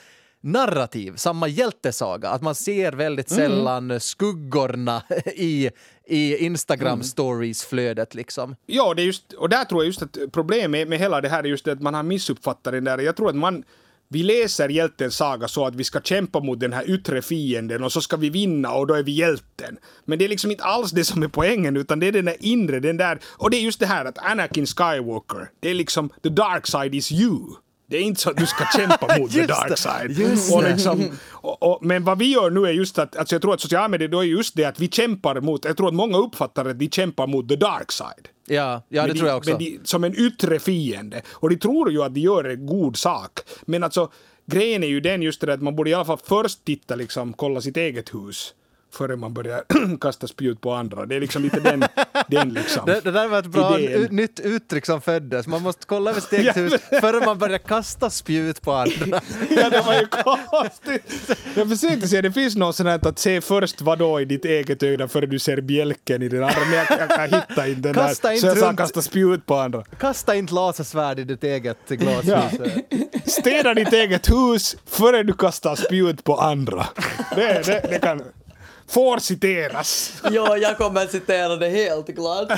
[0.48, 2.30] narrativ, samma hjältesaga.
[2.30, 5.70] Att man ser väldigt sällan skuggorna i,
[6.06, 8.16] i Instagram stories-flödet.
[8.16, 8.56] Liksom.
[8.66, 11.44] Ja, det är just, och där tror jag just att problemet med hela det här
[11.44, 12.98] är just det att man har missuppfattat den där.
[12.98, 13.64] Jag tror att man
[14.10, 17.92] vi läser hjältens saga så att vi ska kämpa mot den här yttre fienden och
[17.92, 19.78] så ska vi vinna och då är vi hjälten.
[20.06, 22.36] Men det är liksom inte alls det som är poängen utan det är den där
[22.40, 23.20] inre, den där...
[23.26, 26.96] Och det är just det här att Anakin Skywalker, det är liksom the dark side
[26.96, 27.40] is you.
[27.90, 30.54] Det är inte så att du ska kämpa mot the dark side.
[30.54, 33.54] och liksom, och, och, men vad vi gör nu är just att, alltså jag tror
[33.54, 36.18] att sociala medier då är just det att vi kämpar mot, jag tror att många
[36.18, 38.28] uppfattar att de kämpar mot the dark side.
[38.48, 39.50] Ja, ja det Men tror de- jag också.
[39.50, 41.22] Men de, som en yttre fiende.
[41.34, 43.40] Och de tror ju att de gör en god sak.
[43.66, 44.12] Men alltså,
[44.46, 47.34] grejen är ju den just det att man borde i alla fall först titta, liksom,
[47.34, 48.54] kolla sitt eget hus.
[48.92, 49.64] Före man börjar
[50.02, 51.06] kasta spjut på andra.
[51.06, 51.84] Det är liksom lite den,
[52.28, 52.86] den liksom.
[52.86, 54.08] Det, det där var ett bra idén.
[54.16, 55.48] nytt uttryck som föddes.
[55.48, 59.22] Man måste kolla över sitt eget hus före man börjar kasta spjut på andra.
[59.50, 61.38] Ja, det var ju konstigt.
[61.56, 64.46] Jag försökte säga, det finns något sånt här att se först vad då i ditt
[64.46, 66.60] eget öga före du ser bjälken i den andra.
[66.60, 68.36] Men jag, jag kan hitta inte den Kasta där.
[68.36, 69.84] inte Så jag sa kasta spjut på andra.
[70.00, 72.28] Kasta inte lasersvärd i ditt eget glashus.
[72.28, 72.50] Ja.
[73.26, 76.88] Städa ditt eget hus före du kastar spjut på andra.
[77.36, 78.22] Det, det, det kan...
[78.90, 80.22] Får citeras.
[80.32, 82.52] Jo, jag kommer citera det helt klart.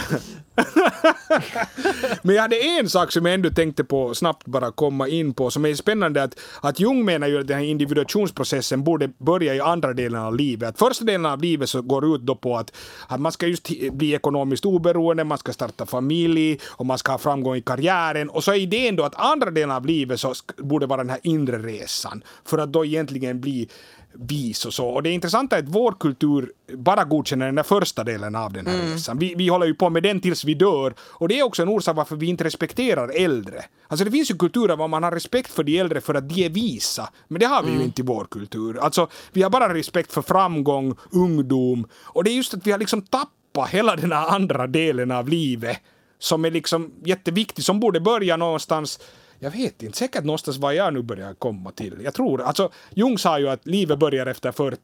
[2.22, 5.52] Men jag hade en sak som jag ändå tänkte på snabbt bara komma in på
[5.52, 9.60] som är spännande att, att Jung menar ju att den här individuationsprocessen borde börja i
[9.60, 10.70] andra delen av livet.
[10.70, 12.76] Att första delen av livet så går ut då på att,
[13.08, 17.20] att man ska just bli ekonomiskt oberoende, man ska starta familj och man ska ha
[17.20, 20.86] framgång i karriären och så är idén då att andra delen av livet så borde
[20.86, 23.70] vara den här inre resan för att då egentligen bli
[24.14, 24.88] vis och så.
[24.88, 28.68] Och det intressanta är att vår kultur bara godkänner den där första delen av den
[28.68, 29.20] här resan.
[29.20, 30.94] Vi, vi håller ju på med den tills vi dör.
[31.00, 33.66] Och det är också en orsak varför vi inte respekterar äldre.
[33.88, 36.46] Alltså det finns ju kulturer var man har respekt för de äldre för att de
[36.46, 37.10] är visa.
[37.28, 38.80] Men det har vi ju inte i vår kultur.
[38.80, 41.88] Alltså vi har bara respekt för framgång, ungdom.
[42.04, 45.30] Och det är just att vi har liksom tappat hela den här andra delen av
[45.30, 45.78] livet
[46.20, 49.00] som är liksom jätteviktig, som borde börja någonstans
[49.40, 51.96] jag vet inte, säkert någonstans var jag nu börjar komma till.
[52.04, 54.80] Jag tror, alltså Jung sa ju att livet börjar efter 40.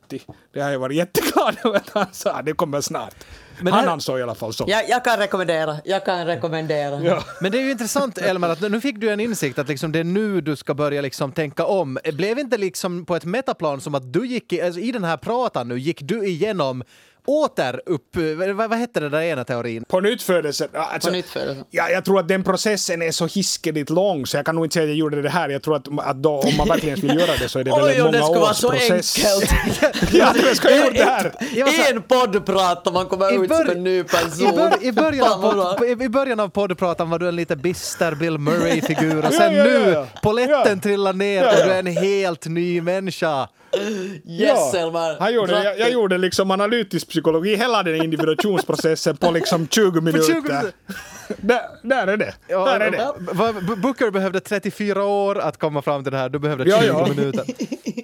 [0.53, 3.15] Det har jag varit jätteglad över att han sa, det kommer snart.
[3.61, 4.65] Men Han här- ansåg i alla fall så.
[4.67, 7.01] Jag, jag kan rekommendera, jag kan rekommendera.
[7.03, 7.23] Ja.
[7.41, 9.99] Men det är ju intressant, Elmer, att nu fick du en insikt att liksom det
[9.99, 11.97] är nu du ska börja liksom tänka om.
[12.13, 15.17] Blev inte liksom på ett metaplan som att du gick i, alltså i den här
[15.17, 16.83] pratan nu, gick du igenom
[17.25, 18.15] åter upp,
[18.55, 19.83] vad, vad hette det där ena teorin?
[19.88, 20.67] På nyttfödelse.
[20.73, 21.65] ja, Alltså, På.
[21.71, 24.73] Ja, jag tror att den processen är så hiskeligt lång så jag kan nog inte
[24.73, 25.49] säga att jag gjorde det här.
[25.49, 27.79] Jag tror att, att då, om man verkligen vill göra det så är det väl
[27.83, 29.25] Oj, en om det många skulle vara års så process.
[29.25, 30.13] enkelt!
[30.13, 31.31] ja, jag ska göra det här.
[31.55, 34.47] Jag var så här- En poddprat och man kommer ut som en ny person.
[34.47, 38.38] i, bör, i, början av, i början av poddpratan var du en lite bister Bill
[38.38, 40.81] Murray-figur och sen Ja, ja, ja, nu, poletten Ja.
[40.83, 43.47] trillar ner Ja, och du är en helt ny människa.
[44.25, 45.17] Yes, Elmar!
[45.19, 50.27] Han gjorde, jag, jag gjorde liksom analytisk psykologi, hela den individuationsprocessen på liksom 20 minuter.
[50.27, 50.71] 20 minuter.
[51.38, 52.33] där, där är det.
[52.47, 53.75] där är det.
[53.75, 57.07] Booker behövde 34 år att komma fram till det här, du behövde 20 Ja, ja.
[57.15, 57.45] minuter.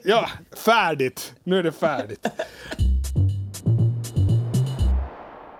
[0.04, 1.34] Ja, färdigt.
[1.44, 2.28] Nu är det färdigt.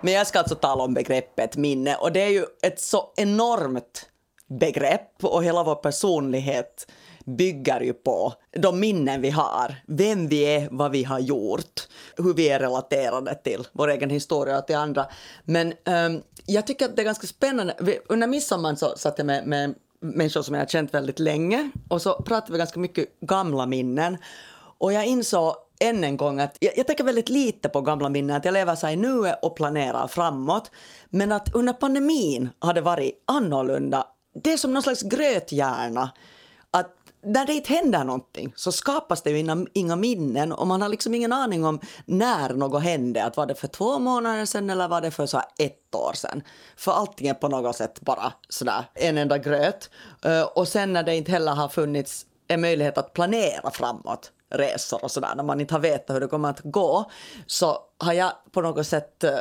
[0.04, 4.06] Men jag ska alltså tala om begreppet minne och det är ju ett så enormt
[4.60, 6.86] begrepp och hela vår personlighet
[7.26, 12.34] bygger ju på de minnen vi har, vem vi är, vad vi har gjort, hur
[12.34, 15.06] vi är relaterade till vår egen historia och till andra.
[15.44, 17.76] Men um, jag tycker att det är ganska spännande.
[17.80, 21.70] Vi, under midsommar så satt jag med, med människor som jag har känt väldigt länge
[21.88, 24.16] och så pratade vi ganska mycket gamla minnen.
[24.78, 28.36] Och jag insåg än en gång att jag, jag tänker väldigt lite på gamla minnen,
[28.36, 30.70] att jag lever så här i nuet och planerar framåt.
[31.10, 34.06] Men att under pandemin har det varit annorlunda.
[34.42, 36.10] Det är som någon slags gröthjärna.
[37.24, 40.88] När det inte händer någonting så skapas det ju inga, inga minnen och man har
[40.88, 43.24] liksom ingen aning om när något hände.
[43.24, 46.12] Att var det för två månader sedan eller var det för så här ett år
[46.14, 46.42] sedan?
[46.76, 49.90] För allting är på något sätt bara sådär en enda gröt.
[50.24, 55.04] Eh, och sen när det inte heller har funnits en möjlighet att planera framåt resor
[55.04, 57.10] och sådär, när man inte har vetat hur det kommer att gå,
[57.46, 59.38] så har jag på något sätt eh,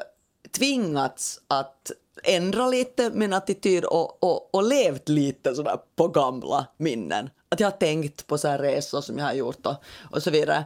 [0.57, 1.91] tvingats att
[2.23, 7.29] ändrat lite min attityd och, och, och levt lite sådär på gamla minnen.
[7.49, 9.75] Att jag har tänkt på så här resor som jag har gjort och,
[10.11, 10.63] och så vidare.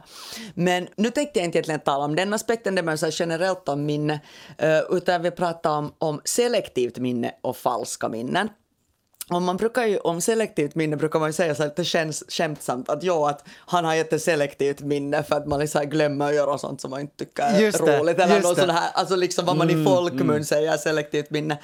[0.54, 3.86] Men nu tänkte jag inte egentligen tala om den aspekten, det man så generellt om
[3.86, 4.20] minne,
[4.58, 8.48] eh, utan vi pratar om, om selektivt minne och falska minnen.
[9.30, 12.24] Och man brukar ju, om selektivt minne brukar man ju säga så här lite skäms,
[12.28, 16.34] skämtsamt att jo, att han har ett selektivt minne för att man liksom glömmer att
[16.34, 18.18] göra sånt som man inte tycker är Just det, roligt.
[18.18, 18.62] Eller just något det.
[18.62, 21.58] sånt här, alltså liksom vad man i folkmun säger selektivt minne.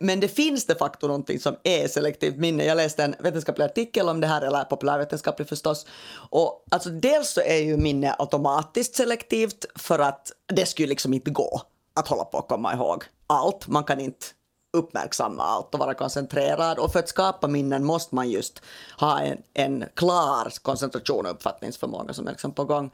[0.00, 2.64] Men det finns de facto någonting som är selektivt minne.
[2.64, 5.86] Jag läste en vetenskaplig artikel om det här, eller populärvetenskaplig förstås.
[6.30, 11.30] Och alltså dels så är ju minne automatiskt selektivt för att det skulle liksom inte
[11.30, 11.62] gå
[11.94, 13.68] att hålla på och komma ihåg allt.
[13.68, 14.26] Man kan inte
[14.72, 16.78] uppmärksamma allt och vara koncentrerad.
[16.78, 18.62] Och för att skapa minnen måste man just
[19.00, 22.90] ha en, en klar koncentration och uppfattningsförmåga som är liksom på gång.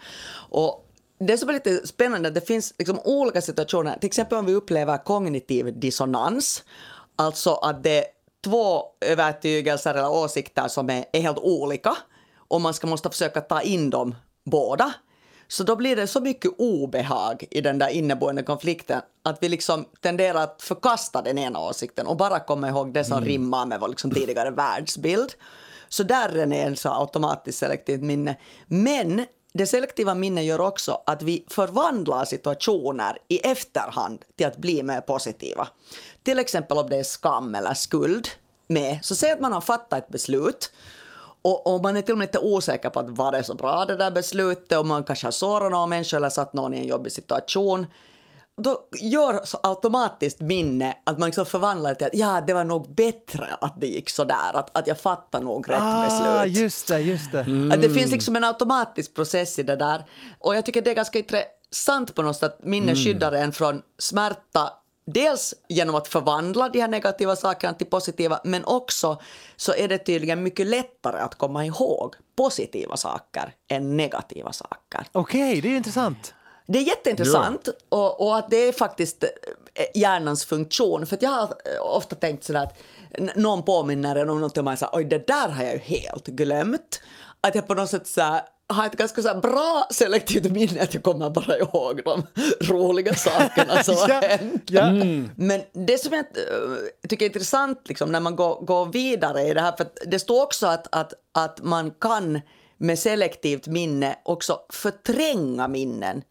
[0.50, 4.54] Och det som är lite spännande, det finns liksom olika situationer, till exempel om vi
[4.54, 6.62] upplever kognitiv dissonans,
[7.16, 8.04] alltså att det är
[8.44, 11.96] två övertygelser eller åsikter som är, är helt olika
[12.48, 14.94] och man ska måste försöka ta in dem båda.
[15.54, 19.84] Så då blir det så mycket obehag i den där inneboende konflikten att vi liksom
[20.00, 23.88] tenderar att förkasta den ena åsikten och bara komma ihåg det som rimmar med vår
[23.88, 25.34] liksom tidigare världsbild.
[25.88, 28.36] Så där är det en så automatiskt selektivt minne.
[28.66, 34.82] Men det selektiva minnet gör också att vi förvandlar situationer i efterhand till att bli
[34.82, 35.68] mer positiva.
[36.22, 38.28] Till exempel om det är skam eller skuld
[38.68, 38.98] med.
[39.02, 40.72] Så säg att man har fattat ett beslut
[41.44, 43.84] och, och man är till och med lite osäker på att var det så bra
[43.84, 46.86] det där beslutet och man kanske har sårat någon människa eller satt någon i en
[46.86, 47.86] jobbig situation.
[48.56, 52.64] Då gör så automatiskt minne att man liksom förvandlar det till att ja, det var
[52.64, 56.04] nog bättre att det gick så där, att, att jag fattar nog rätt Ah,
[56.44, 56.56] beslut.
[56.62, 57.40] just det, just det.
[57.72, 60.04] Att det finns liksom en automatisk process i det där.
[60.38, 63.82] Och jag tycker det är ganska intressant på något sätt att minne skyddar en från
[63.98, 64.72] smärta.
[65.06, 69.20] Dels genom att förvandla de här negativa sakerna till positiva, men också
[69.56, 75.06] så är det tydligen mycket lättare att komma ihåg positiva saker än negativa saker.
[75.12, 76.34] Okej, det är intressant.
[76.66, 79.30] Det är jätteintressant och, och att det är faktiskt eh,
[79.94, 81.06] hjärnans funktion.
[81.06, 82.78] För att jag har eh, ofta tänkt sådär att
[83.36, 86.26] någon påminner en om något och man säger oj det där har jag ju helt
[86.26, 87.00] glömt.
[87.40, 91.02] Att jag på något sätt så har ett ganska så bra selektivt minne att jag
[91.02, 92.22] kommer bara ihåg de
[92.60, 94.62] roliga sakerna som har Ja, hänt.
[94.66, 94.90] ja.
[95.36, 99.54] Men det som jag eh, tycker är intressant liksom, när man går, går vidare i
[99.54, 102.40] det här, för det står också att, att, att man kan
[102.78, 106.22] med selektivt minne också förtränga minnen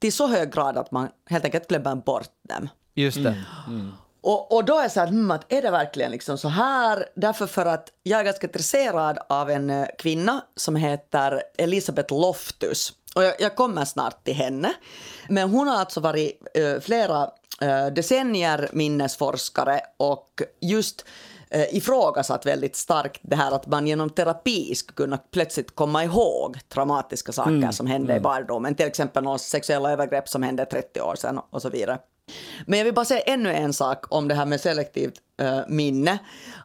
[0.00, 2.68] till så hög grad att man helt enkelt glömmer bort dem.
[2.94, 3.44] Just det.
[4.22, 7.06] Och, och då är det så här, hmm, att är det verkligen liksom så här?
[7.14, 12.92] Därför för att jag är ganska intresserad av en eh, kvinna som heter Elisabeth Loftus.
[13.14, 14.72] Och jag, jag kommer snart till henne.
[15.28, 17.30] Men hon har alltså varit eh, flera
[17.60, 21.04] eh, decennier minnesforskare och just
[21.50, 26.58] eh, ifrågasatt väldigt starkt det här att man genom terapi ska kunna plötsligt komma ihåg
[26.68, 28.74] traumatiska saker som hände i barndomen.
[28.74, 31.98] Till exempel några sexuella övergrepp som hände 30 år sedan och så vidare.
[32.66, 36.18] Men jag vill bara säga ännu en sak om det här med selektivt eh, minne.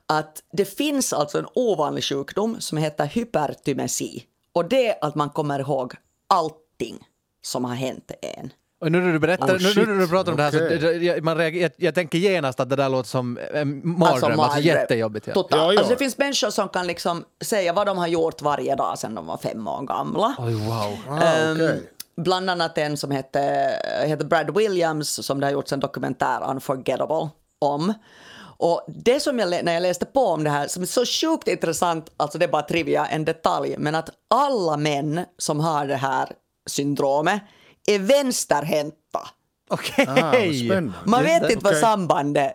[0.06, 4.24] Att det finns alltså en ovanlig sjukdom som heter hypertymesi.
[4.54, 5.94] Och det är att man kommer ihåg
[6.30, 6.98] allting
[7.42, 8.52] som har hänt en.
[8.82, 11.06] Och nu när du berättar, Oh, nu, nu när du pratar om det här så
[11.06, 14.60] jag, man reagerar, jag, jag tänker genast att det där låter som en mardröm, alltså,
[14.60, 15.28] jättejobbigt.
[15.28, 15.34] Ja.
[15.36, 15.80] Ja, ja.
[15.80, 19.16] Alltså det finns människor som kan liksom säga vad de har gjort varje dag sedan
[19.16, 20.36] de var fem år gamla.
[20.40, 20.98] Oj, wow.
[21.10, 21.84] Ah, Ehm, okej.
[22.22, 27.30] Bland annat en som heter, heter Brad Williams som det har gjorts en dokumentär, Unforgettable,
[27.60, 27.94] om.
[28.60, 31.48] Och det som jag, när jag läste på om det här, som är så sjukt
[31.48, 35.96] intressant, alltså det är bara trivia, en detalj, men att alla män som har det
[35.96, 36.30] här
[36.70, 37.42] syndromet
[37.88, 39.20] är vänsterhänta.
[39.70, 40.06] Okej!
[40.10, 40.94] Ah, vad spännande.
[41.06, 41.82] Man vet det- inte vad okej.
[41.82, 42.54] sambandet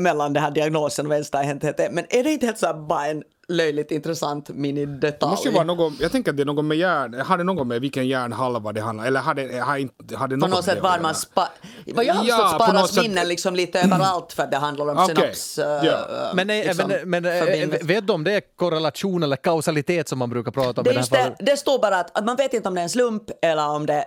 [0.00, 3.06] mellan den här diagnosen och vänsterhänthet är, men är det inte helt så här bara
[3.06, 5.30] en löjligt intressant Det minidetalj?
[5.30, 7.66] måste ju vara något, jag tänker att det är något med hjärn, har det något
[7.66, 10.66] med vilken hjärnhalva det handlar eller har det, har inte, har det På något något
[10.66, 11.48] med sätt var man spa,
[11.94, 14.50] vad jag har Ja, förstått på något sparas sätt- minnen liksom lite överallt för att
[14.50, 15.58] det handlar om Okej, synaps...
[15.58, 15.74] ja.
[15.84, 17.86] eh, Men, nej, liksom, men, men eh, förbindelse.
[17.86, 20.92] vet du om det är korrelation eller kausalitet som man brukar prata om det, i
[20.92, 22.80] är det just här det, det står bara att, att man vet inte om det
[22.80, 24.04] är en slump eller om det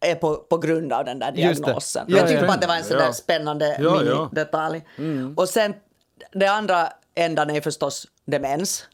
[0.00, 2.04] är på, på grund av den där diagnosen.
[2.08, 2.46] Ja, jag tyckte ja.
[2.46, 4.22] bara att det var en sån där spännande Ja, ja.
[4.22, 4.82] minidetalj.
[5.36, 5.74] Och sen,
[6.32, 8.84] det andra ändan är förstås demens.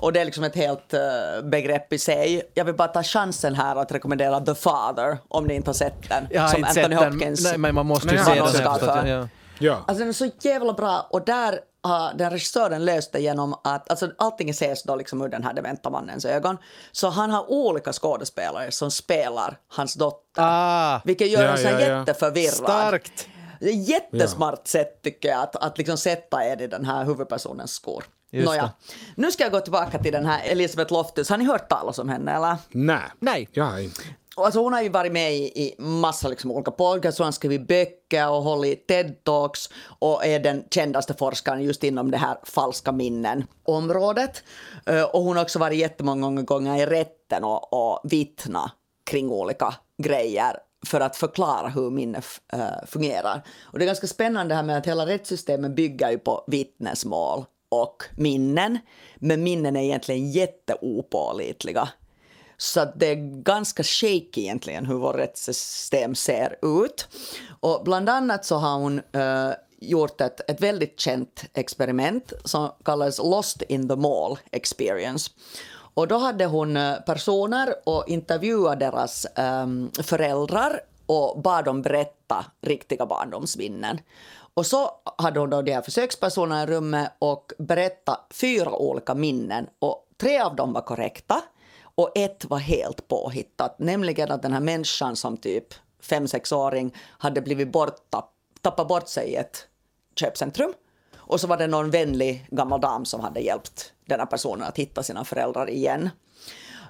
[0.00, 1.00] Och det är liksom ett helt eh,
[1.42, 2.42] begrepp i sig.
[2.54, 6.08] Jag vill bara ta chansen här att rekommendera The Father, om ni inte har sett
[6.08, 6.26] den.
[6.30, 7.12] Jag har som inte Anthony sett den.
[7.12, 8.80] Hopkins Nej, men man måste ju se den.
[8.80, 9.08] den.
[9.08, 9.28] Ja.
[9.58, 9.72] Ja.
[9.74, 13.90] Alltså den är så jävla bra och där har den regissören löst det genom att,
[13.90, 16.58] alltså allting ses då liksom ur den här dementa mannens ögon.
[16.92, 20.42] Så han har olika skådespelare som spelar hans dotter.
[20.44, 21.98] Ah, Vilket gör Ja, här ja, ja.
[21.98, 22.54] jätteförvirrad.
[22.54, 23.28] starkt!
[23.60, 27.04] Det är ett jättesmart sätt tycker jag att, att liksom sätta er i den här
[27.04, 28.04] huvudpersonens skor.
[28.30, 28.70] Just Nåja.
[29.14, 31.30] Nu ska jag gå tillbaka till den här Elisabeth Loftus.
[31.30, 32.56] Har ni hört talas om henne eller?
[32.70, 33.02] Nej.
[33.18, 33.48] Nej.
[33.52, 34.02] Jag har inte.
[34.36, 37.32] Och Alltså hon har ju varit med i, i massa liksom olika podcasts, hon har
[37.32, 42.92] skrivit böcker och hållit TED-talks och är den kändaste forskaren just inom det här falska
[42.92, 44.42] minnen-området.
[44.86, 48.70] Eh, Och hon har också varit jättemånga gånger i rätten och, och vittna
[49.10, 53.42] kring olika grejer för att förklara hur minne eh, fungerar.
[53.62, 57.44] Och det är ganska spännande det här med att hela rättssystemet bygger ju på vittnesmål
[57.68, 58.78] och minnen,
[59.16, 61.88] men minnen är egentligen jätteopålitliga.
[62.56, 67.08] Så det är ganska shaky egentligen hur vårt rättssystem ser ut.
[67.60, 69.50] Och bland annat så har hon eh,
[69.80, 75.30] gjort ett, ett väldigt känt experiment som kallas Lost in the Mall Experience.
[75.94, 82.44] Och då hade hon eh, personer och intervjuade deras ehm, föräldrar och bad dem berätta
[82.60, 84.00] riktiga barndomsminnen.
[84.58, 89.66] Och så hade hon då de här försökspersonerna i rummet och berättade fyra olika minnen
[89.78, 91.42] och tre av dem var korrekta
[91.82, 97.40] och ett var helt påhittat, nämligen att den här människan som typ fem sexåring hade
[97.40, 98.24] blivit borta,
[98.60, 99.66] tappat bort sig i ett
[100.16, 100.72] köpcentrum.
[101.16, 104.78] Och så var det någon vänlig gammal dam som hade hjälpt den här personen att
[104.78, 106.10] hitta sina föräldrar igen.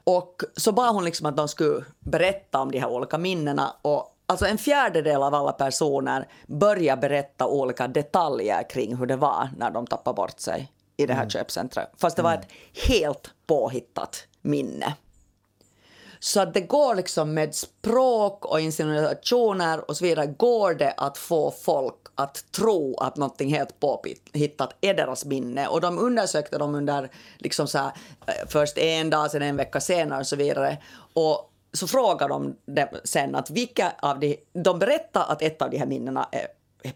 [0.05, 3.75] Och så bad hon liksom att de skulle berätta om de här olika minnena.
[3.83, 9.49] Och alltså en fjärdedel av alla personer börjar berätta olika detaljer kring hur det var
[9.57, 11.91] när de tappade bort sig i det här köpcentret.
[11.97, 12.49] Fast det var ett
[12.89, 14.95] helt påhittat minne.
[16.21, 21.19] Så att det går liksom med språk och insinuationer och så vidare, går det att
[21.19, 25.69] få folk att tro att någonting helt påhittat är deras minne.
[25.69, 27.93] Och de undersökte dem under liksom så här,
[28.27, 30.79] eh, först en dag, sen en vecka senare och så vidare.
[31.13, 35.71] Och så frågar de dem sen att vilka av de, de berättar att ett av
[35.71, 36.47] de här minnena är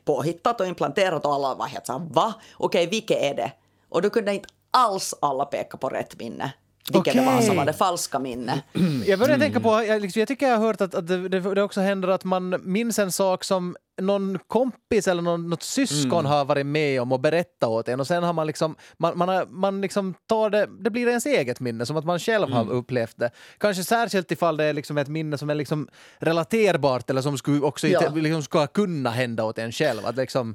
[0.05, 2.35] påhittat och implanterat och alla var helt såhär va?
[2.57, 3.53] Okej, vilket är det?
[3.89, 6.53] Och då kunde inte alls alla peka på rätt minne.
[6.93, 8.63] Vilket det var som det falska minne.
[9.07, 11.63] Jag börjar tänka på, jag, liksom, jag tycker jag har hört att, att det, det,
[11.63, 16.45] också händer att man minns en sak som någon kompis eller någon, något syskon har
[16.45, 19.47] varit med om och berättat åt en och sen har man liksom, man, man, har,
[19.47, 23.17] man liksom tar det, det blir ens eget minne som att man själv har upplevt
[23.17, 23.31] det.
[23.59, 27.61] Kanske särskilt ifall det är liksom ett minne som är liksom relaterbart eller som skulle
[27.61, 28.09] också Ja.
[28.15, 30.07] liksom ska kunna hända åt en själv.
[30.07, 30.55] Att liksom,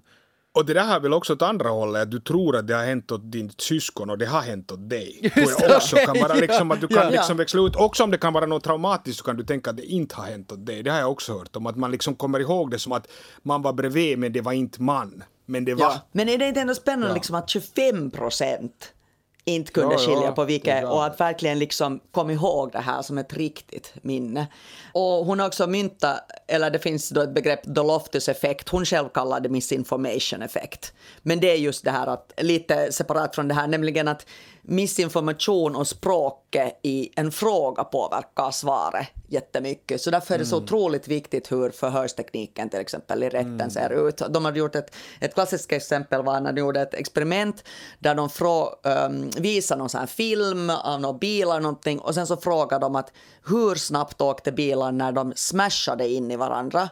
[0.51, 2.85] Och det där har väl också åt andra hållet, att du tror att det har
[2.85, 5.31] hänt åt din syskon och det har hänt åt dig.
[5.35, 7.09] Just det, också kan vara liksom att du kan ja.
[7.09, 9.77] liksom växla ut, också om det kan vara något traumatiskt så kan du tänka att
[9.77, 10.83] det inte har hänt åt dig.
[10.83, 13.07] Det har jag också hört om, att man liksom kommer ihåg det som att
[13.43, 15.23] man var bredvid men det var inte man.
[15.45, 15.85] Men det var...
[15.85, 16.01] Ja.
[16.11, 18.93] Men är det inte ändå spännande liksom att 25 procent
[19.47, 20.91] inte kunde Ja, ja, skilja på är vilket bra.
[20.91, 24.47] och att verkligen liksom kom ihåg det här som ett riktigt minne.
[24.93, 28.85] Och hon har också myntat, eller det finns då ett begrepp, the Loftus effekt, hon
[28.85, 30.93] själv kallar det misinformation effekt.
[31.21, 34.25] Men det är just det här att, lite separat från det här, nämligen att
[34.67, 40.01] missinformation och språket i en fråga påverkar svaret jättemycket.
[40.01, 44.21] Så därför är det så otroligt viktigt hur förhörstekniken till exempel i rätten ser ut.
[44.29, 47.63] De hade gjort ett, ett klassiskt exempel var när de gjorde ett experiment
[47.99, 52.37] där de frå, um, visade någon sån film av några bilar någonting och sen så
[52.37, 53.11] frågade de att
[53.47, 56.89] hur snabbt åkte bilar när de smashade in i varandra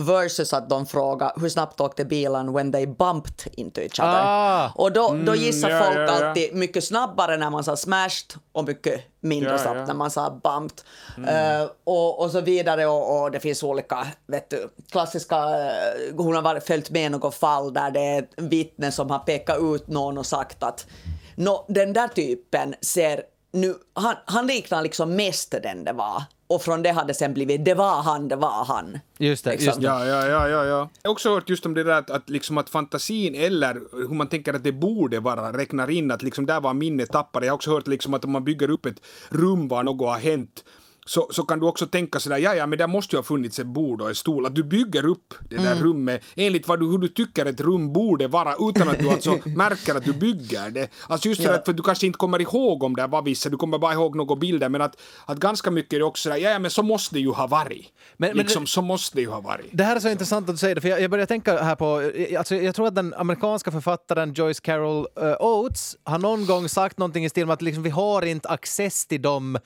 [0.00, 4.22] versus att de frågar hur snabbt åkte bilen when they bumped into each other.
[4.24, 4.72] Ah.
[4.74, 6.26] Och då, då gissar ja, folk ja, ja.
[6.26, 10.80] alltid mycket snabbare när man sa smashed och mycket mindre snabbt när man sa bumped.
[11.28, 16.34] Eh, och, och så vidare och, och det finns olika vet du, klassiska, eh, hon
[16.34, 19.88] har varit, följt med något fall där det är ett vittne som har pekat ut
[19.88, 20.86] någon och sagt att
[21.34, 23.22] Nå, den där typen ser
[23.52, 26.22] nu, han, han liknar liksom mest den det var.
[26.54, 28.98] Och från det hade sen blivit det var han, det var han.
[29.18, 29.66] Just det, Liksom.
[29.66, 29.86] just det.
[29.86, 30.88] Ja, ja, ja, ja, ja.
[31.02, 34.14] Jag har också hört just om det där att, att, liksom att fantasin eller hur
[34.14, 37.46] man tänker att det borde vara räknar in att liksom där var minnet tappade.
[37.46, 40.18] Jag har också hört liksom att om man bygger upp ett rum var något har
[40.18, 40.64] hänt
[41.06, 43.58] så, så kan du också tänka sådär, ja, ja, men där måste ju ha funnits
[43.58, 44.46] ett bord och en stol.
[44.46, 45.84] Att du bygger upp det där Mm.
[45.84, 49.38] rummet enligt vad du, hur du tycker ett rum borde vara utan att du alltså
[49.44, 50.88] märker att du bygger det.
[51.08, 51.62] Alltså just det Ja.
[51.64, 54.36] för du kanske inte kommer ihåg om det var vissa, du kommer bara ihåg några
[54.36, 54.96] bilder, men att,
[55.26, 57.46] att ganska mycket är det också sådär, ja, ja, men så måste det ju ha
[57.46, 57.92] varit.
[58.16, 59.66] Men- men liksom, det- så måste det ju ha varit.
[59.72, 61.74] Det här är så intressant att du säger det, för jag, jag börjar tänka här
[61.76, 62.12] på...
[62.38, 66.98] Alltså jag tror att den amerikanska författaren Joyce Carol eh, Oates har någon gång sagt
[66.98, 69.58] någonting i stil med att liksom, vi har inte access till de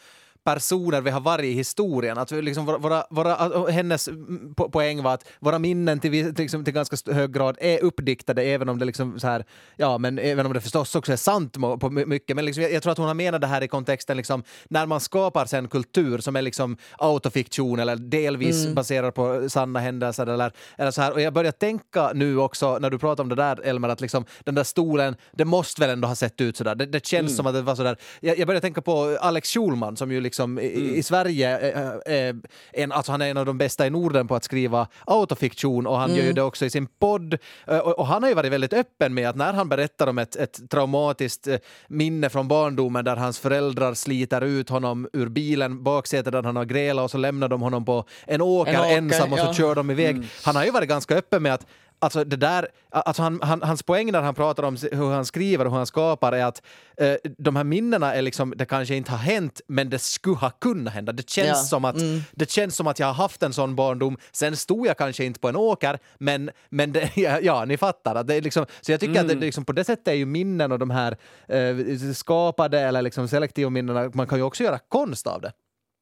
[0.46, 2.18] personer vi har varit i historien.
[2.18, 3.34] Att vi liksom våra, våra,
[3.70, 7.84] hennes mm, po- poäng var att våra minnen till, liksom, till ganska hög grad är
[7.84, 9.44] uppdiktade även om det liksom så här,
[9.76, 12.36] ja men även om det förstås också är sant på my- mycket.
[12.36, 14.86] Men liksom, jag, jag tror att hon har menat det här i kontexten liksom, när
[14.86, 20.52] man skapar sen kultur som är liksom autofiktion eller delvis baserad på sanna händelser eller,
[20.78, 21.12] eller så här.
[21.12, 24.24] Och jag börjar tänka nu också när du pratar om det där Elmer att liksom
[24.44, 26.74] den där stolen, det måste väl ändå ha sett ut sådär.
[26.74, 27.96] Det, det känns som att det var sådär.
[28.20, 32.34] Jag, jag börjar tänka på Alex Schulman som ju liksom i, i Sverige, eh, eh,
[32.72, 35.98] en, alltså han är en av de bästa i Norden på att skriva autofiktion och
[35.98, 37.38] han gör ju det också i sin podd.
[37.66, 40.18] Eh, Och, och han har ju varit väldigt öppen med att när han berättar om
[40.18, 41.56] ett, ett traumatiskt eh,
[41.88, 46.64] minne från barndomen där hans föräldrar sliter ut honom ur bilen, baksätet där han har
[46.64, 49.54] grälat och så lämnar de honom på en åker, En åker, ensam och så ja.
[49.54, 50.28] kör de iväg.
[50.44, 51.66] Han har ju varit ganska öppen med att
[51.98, 55.64] Alltså det där, alltså han, han, hans poäng när han pratar om hur han skriver
[55.64, 56.62] och hur han skapar är att
[56.96, 60.50] eh, de här minnena är liksom, det kanske inte har hänt, men det skulle ha
[60.50, 61.12] kunnat hända.
[61.12, 61.96] Det känns, Ja, som att,
[62.32, 64.18] det känns som att jag har haft en sån barndom.
[64.32, 68.14] Sen stod jag kanske inte på en åker, men, men det, ja, ja, ni fattar.
[68.14, 70.12] Att det är liksom, så jag tycker att det, det liksom, på det sättet är
[70.12, 71.16] ju minnen och de här
[71.48, 75.52] eh, skapade eller liksom selektiva minnena, man kan ju också göra konst av det.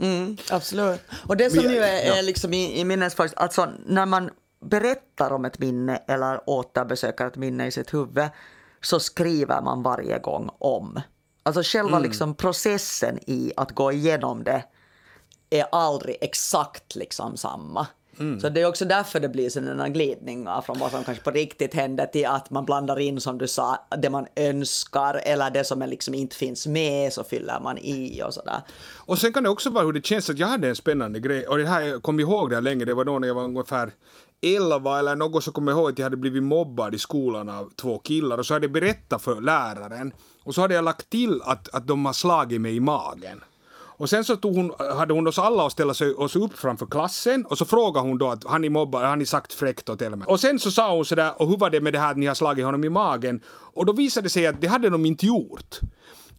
[0.03, 1.01] Mm, absolut.
[1.27, 4.31] Och det som ju är, är liksom i, i minnesfaktiskt, alltså när man
[4.65, 8.29] berättar om ett minne eller återbesöker ett minne i sitt huvud
[8.81, 11.01] så skriver man varje gång om.
[11.43, 14.65] Alltså själva liksom processen i att gå igenom det
[15.51, 17.87] är aldrig exakt liksom samma.
[18.41, 21.75] Så det är också därför det blir sådana glidningar från vad som kanske på riktigt
[21.75, 25.83] händer till att man blandar in som du sa, det man önskar eller det som
[25.83, 28.61] liksom inte finns med så fyller man i och sådär.
[28.97, 31.47] Och sen kan det också vara hur det känns att jag hade en spännande grej
[31.47, 33.45] och det här jag kom ihåg det här länge, det var då när jag var
[33.45, 33.93] ungefär
[34.45, 37.71] 11 eller något så kommer jag ihåg att jag hade blivit mobbad i skolan av
[37.77, 41.43] två killar och så hade jag berättat för läraren och så hade jag lagt till
[41.45, 43.41] att, att de har slagit mig i magen.
[43.97, 46.87] Och sen så tog hon, hade hon oss alla att ställa sig oss upp framför
[46.87, 50.03] klassen och så frågade hon då att har ni mobbat, har ni sagt fräckt åt
[50.03, 50.31] Elmer?
[50.31, 52.27] Och sen så sa hon sådär, och hur var det med det här att ni
[52.27, 53.41] har slagit honom i magen?
[53.47, 55.81] Och då visade det sig att det hade de inte gjort.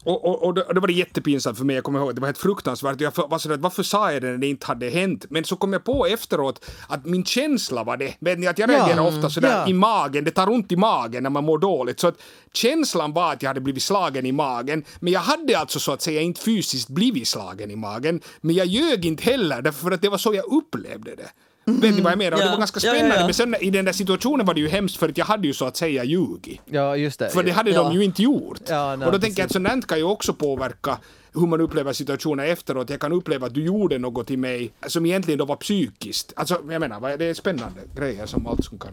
[0.06, 2.28] Och, och, och, och då var det jättepinsamt för mig, jag kommer ihåg, det var
[2.28, 3.01] helt fruktansvärt.
[3.01, 5.26] Jag var sådär, varför sa jag det när det inte hade hänt?
[5.30, 8.16] Men så kom jag på efteråt att min känsla var det.
[8.20, 8.74] Vet ni, att jag Ja.
[8.78, 9.68] reagerar ofta sådär Ja.
[9.70, 11.99] i magen, det tar ont i magen när man mår dåligt.
[11.99, 12.16] Så att
[12.53, 16.01] känslan var att jag hade blivit slagen i magen, men jag hade alltså så att
[16.01, 18.22] säga inte fysiskt blivit slagen i magen.
[18.41, 21.30] Men jag ljög inte heller, därför att det var så jag upplevde det.
[21.66, 22.32] Vet ni vad jag menar?
[22.32, 22.51] Och det Ja.
[22.51, 23.26] var ganska Ja, ja, spännande, ja.
[23.26, 25.53] men sen i den där situationen var det ju hemskt för att jag hade ju
[25.53, 26.61] så att säga ljugit.
[26.66, 27.30] Ja, just det.
[27.30, 27.84] För det hade Ja.
[27.84, 28.59] de ju inte gjort.
[28.68, 30.97] Ja, nej, och då tänker jag att sånt kan ju också påverka
[31.34, 32.89] hur man upplever situationer efteråt.
[32.89, 36.34] Jag kan uppleva att du gjorde något till mig som egentligen då var psykiskt.
[36.36, 38.91] Alltså, jag menar, det är spännande grejer som allt som kan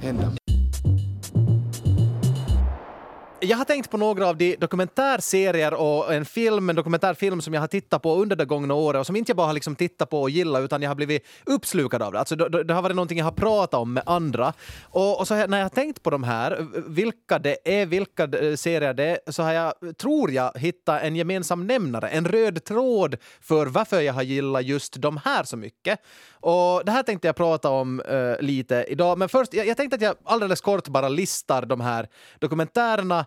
[0.00, 0.32] hända.
[3.44, 7.60] Jag har tänkt på några av de dokumentärserier och en film, en dokumentärfilm som jag
[7.60, 10.10] har tittat på under det gångna året och som inte jag bara har liksom tittat
[10.10, 12.18] på och gillat utan jag har blivit uppslukad av det.
[12.18, 14.52] Alltså det, det har varit någonting jag har pratat om med andra.
[14.82, 18.24] Och, och så här, när jag har tänkt på de här, vilka det är, vilka
[18.24, 22.64] eh, serier det är, så har jag, tror jag, hittat en gemensam nämnare, en röd
[22.64, 26.00] tråd för varför jag har gillat just de här så mycket.
[26.30, 29.96] Och det här tänkte jag prata om uh, lite idag, men först, jag, jag tänkte
[29.96, 33.26] att jag alldeles kort bara listar de här dokumentärerna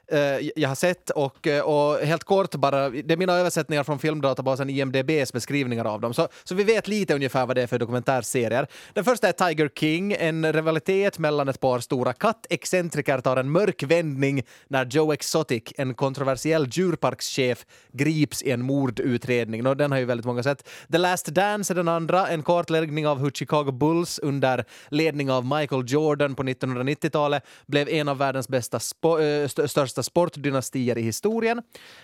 [0.11, 3.99] Eh, jag har sett och, eh, och helt kort bara, det är mina översättningar från
[3.99, 6.13] filmdatabasen IMDBs beskrivningar av dem.
[6.13, 8.67] Så, så vi vet lite ungefär vad det är för dokumentärserier.
[8.93, 13.83] Den första är Tiger King, en rivalitet mellan ett par stora kattexcentriker tar en mörk
[13.83, 19.67] vändning när Joe Exotic, en kontroversiell djurparkschef, grips i en mordutredning.
[19.67, 20.69] Och den har ju väldigt många sett.
[20.91, 25.45] The Last Dance är den andra, en kartläggning av hur Chicago Bulls under ledning av
[25.45, 31.01] Michael Jordan på 1990-talet blev en av världens bästa spo- eh, största största sportdynastier i
[31.01, 31.61] historien.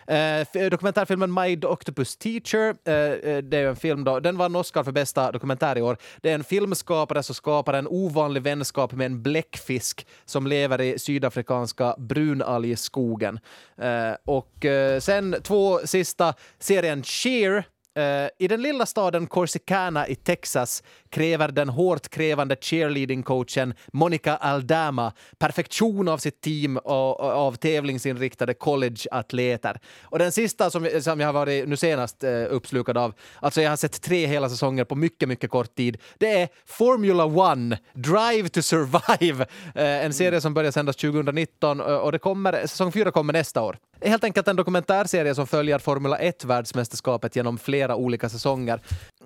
[0.08, 4.56] Eh, eh dokumentärfilmen My Octopus Teacher, eh, eh, det är en film då, den vann
[4.56, 5.98] Oscar för bästa dokumentär i år.
[6.22, 11.00] Det är en filmskapare som skapar en ovanlig vänskap med en bläckfisk som lever i
[11.00, 13.40] sydafrikanska brunalgskogen.
[13.78, 17.66] Eh, och eh, sen två sista, serien Cheer
[17.98, 25.14] Uh, I den lilla staden Corsicana i Texas kräver den hårt krävande cheerleading-coachen Monica Aldama
[25.38, 29.80] perfektion av sitt team och, och av tävlingsinriktade college-atleter.
[30.04, 33.70] Och den sista som, som jag har varit nu senast uh, uppslukad av, alltså jag
[33.70, 38.50] har sett tre hela säsonger på mycket, mycket kort tid, det är Formula One, Drive
[38.50, 43.34] to Survive, uh, en serie som börjar sändas 2019 och det kommer, säsong fyra kommer
[43.34, 43.78] nästa år.
[44.02, 48.82] Helt enkelt en dokumentärserie som följer Formula 1-världsmästerskapet genom flera olika säsonger.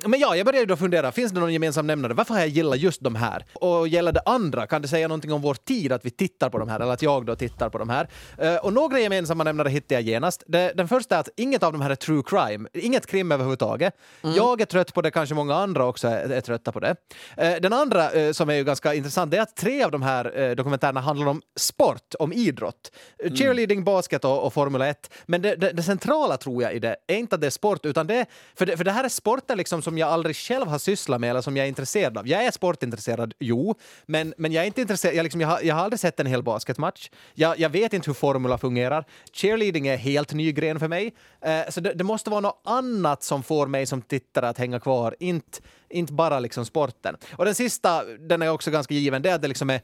[0.06, 2.14] Men ja, jag började då fundera, finns det någon gemensam nämnare?
[2.14, 3.46] Varför har jag gillat just de här?
[3.54, 6.58] Och gäller det andra, kan det säga någonting om vår tid att vi tittar på
[6.58, 8.08] de här, eller att jag då tittar på de här?
[8.44, 10.44] Uh, och några gemensamma nämnare hittade jag genast.
[10.48, 13.94] Den första är att inget av de här är true crime, inget krim överhuvudtaget.
[14.24, 14.36] Mm.
[14.36, 16.96] Jag är trött på det, kanske många andra också är, är trötta på det.
[17.42, 20.02] Uh, den andra uh, som är ju ganska intressant, det är att tre av de
[20.02, 22.92] här dokumentärerna handlar om sport, om idrott.
[23.24, 23.36] Mm.
[23.36, 25.14] Cheerleading, basket och, och Formula 1.
[25.26, 27.86] Men det, det, det, centrala tror jag i det är inte att det är sport,
[27.86, 28.26] utan det,
[28.56, 31.22] för det, för det här är sporter liksom som som jag aldrig själv har sysslat
[31.22, 32.28] med eller som jag är intresserad av.
[32.28, 33.76] Jag är sportintresserad, jo,
[34.06, 35.16] men, men jag är inte intresserad.
[35.16, 37.10] Jag, liksom, jag, har, jag har aldrig sett en hel basketmatch.
[37.34, 39.06] Jag, jag vet inte hur formula fungerar.
[39.34, 41.14] Cheerleading är helt ny gren för mig.
[41.42, 44.80] Eh, så det, det, måste vara något annat som får mig som tittare att hänga
[44.80, 47.18] kvar, inte, inte bara liksom sporten.
[47.36, 49.82] Och den sista, den är också ganska given, det är att det liksom är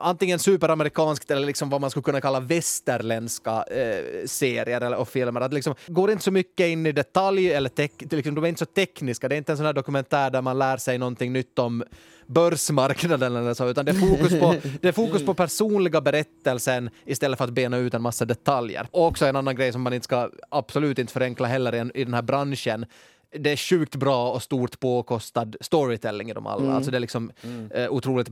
[0.00, 5.40] antingen superamerikanskt eller liksom vad man skulle kunna kalla västerländska eh, serier eller, och filmer.
[5.40, 8.58] Att liksom, går inte så mycket in i detalj, eller tek, liksom, de är inte
[8.58, 9.28] så tekniska.
[9.28, 11.84] Det är inte en sån här dokumentär där man lär sig någonting nytt om
[12.26, 17.38] börsmarknaden eller så, utan det är fokus på, det är fokus på personliga berättelsen istället
[17.38, 18.88] för att bena ut en massa detaljer.
[18.90, 22.04] Och också en annan grej som man inte ska absolut inte förenkla heller i, i
[22.04, 22.86] den här branschen
[23.32, 26.62] det är sjukt bra och stort påkostad storytelling i dem alla.
[26.62, 26.76] Mm.
[26.76, 27.70] Alltså det är liksom mm.
[27.70, 28.28] eh, otroligt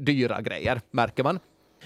[0.00, 1.38] dyra grejer, märker man.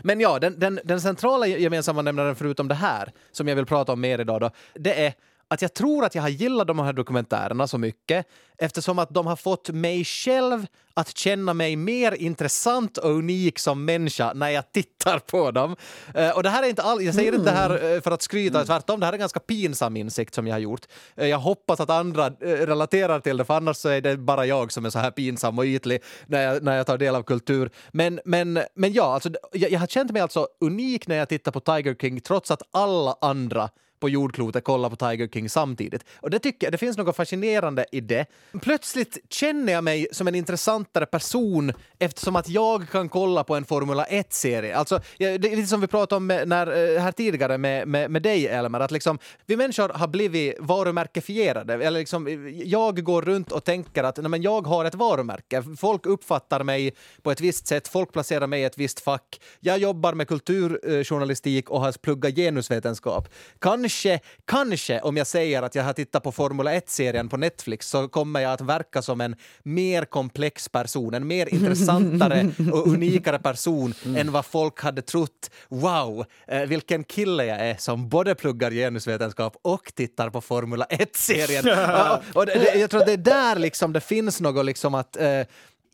[0.02, 3.92] Men ja, den, den, den centrala gemensamma nämnaren förutom det här, som jag vill prata
[3.92, 5.14] om mer idag, då, det är
[5.48, 8.26] att jag tror att jag har gillat de här dokumentärerna så mycket
[8.58, 13.84] eftersom att de har fått mig själv att känna mig mer intressant och unik som
[13.84, 15.76] människa när jag tittar på dem.
[16.18, 17.40] Uh, och det här är inte all, jag säger mm.
[17.40, 18.66] inte det här uh, för att skryta, mm.
[18.66, 20.86] tvärtom, det här är en ganska pinsam insikt som jag har gjort.
[21.20, 24.84] Uh, jag hoppas att andra relaterar till det, för annars är det bara jag som
[24.84, 27.70] är så här pinsam och ytlig när jag, när jag tar del av kultur.
[27.92, 31.52] Men, men, men ja, alltså, jag, jag har känt mig alltså unik när jag tittar
[31.52, 33.70] på Tiger King trots att alla andra
[34.00, 36.04] på jordklotet kolla på Tiger King samtidigt.
[36.16, 38.26] Och det tycker jag, det finns något fascinerande i det.
[38.62, 43.64] Plötsligt känner jag mig som en intressantare person eftersom att jag kan kolla på en
[43.64, 44.76] Formula 1-serie.
[44.76, 48.22] Alltså, det är lite som vi pratade om när, eh, här tidigare med, med, med
[48.22, 51.74] dig, Elmer, att liksom, vi människor har blivit varumärkefierade.
[51.74, 55.62] Eller liksom, jag går runt och tänker att nej, men jag har ett varumärke.
[55.78, 59.40] Folk uppfattar mig på ett visst sätt, folk placerar mig i ett visst fack.
[59.60, 63.28] Jag jobbar med kulturjournalistik och har pluggat genusvetenskap.
[63.58, 67.88] Kan kanske, kanske om jag säger att jag har tittat på Formula 1-serien på Netflix
[67.88, 73.38] så kommer jag att verka som en mer komplex person, en mer intressantare och unikare
[73.38, 74.16] person mm.
[74.16, 75.50] än vad folk hade trott.
[75.68, 81.64] Wow, eh, vilken kille jag är som både pluggar genusvetenskap och tittar på Formula 1-serien.
[82.10, 85.16] och, och det, jag tror att det är där liksom det finns något liksom att
[85.16, 85.42] eh,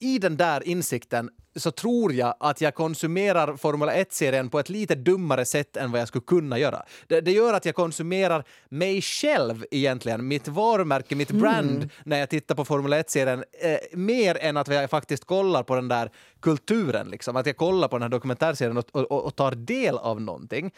[0.04, 4.94] i den där insikten så tror jag att jag konsumerar Formula 1-serien på ett lite
[4.94, 6.82] dummare sätt än vad jag skulle kunna göra.
[7.06, 12.30] Det, det gör att jag konsumerar mig själv egentligen, mitt varumärke, mitt brand, när jag
[12.30, 17.08] tittar på Formula 1-serien, eh, mer än att jag faktiskt kollar på den där kulturen.
[17.08, 17.36] Liksom.
[17.36, 20.70] Att jag kollar på den här dokumentärserien och, och, och tar del av någonting.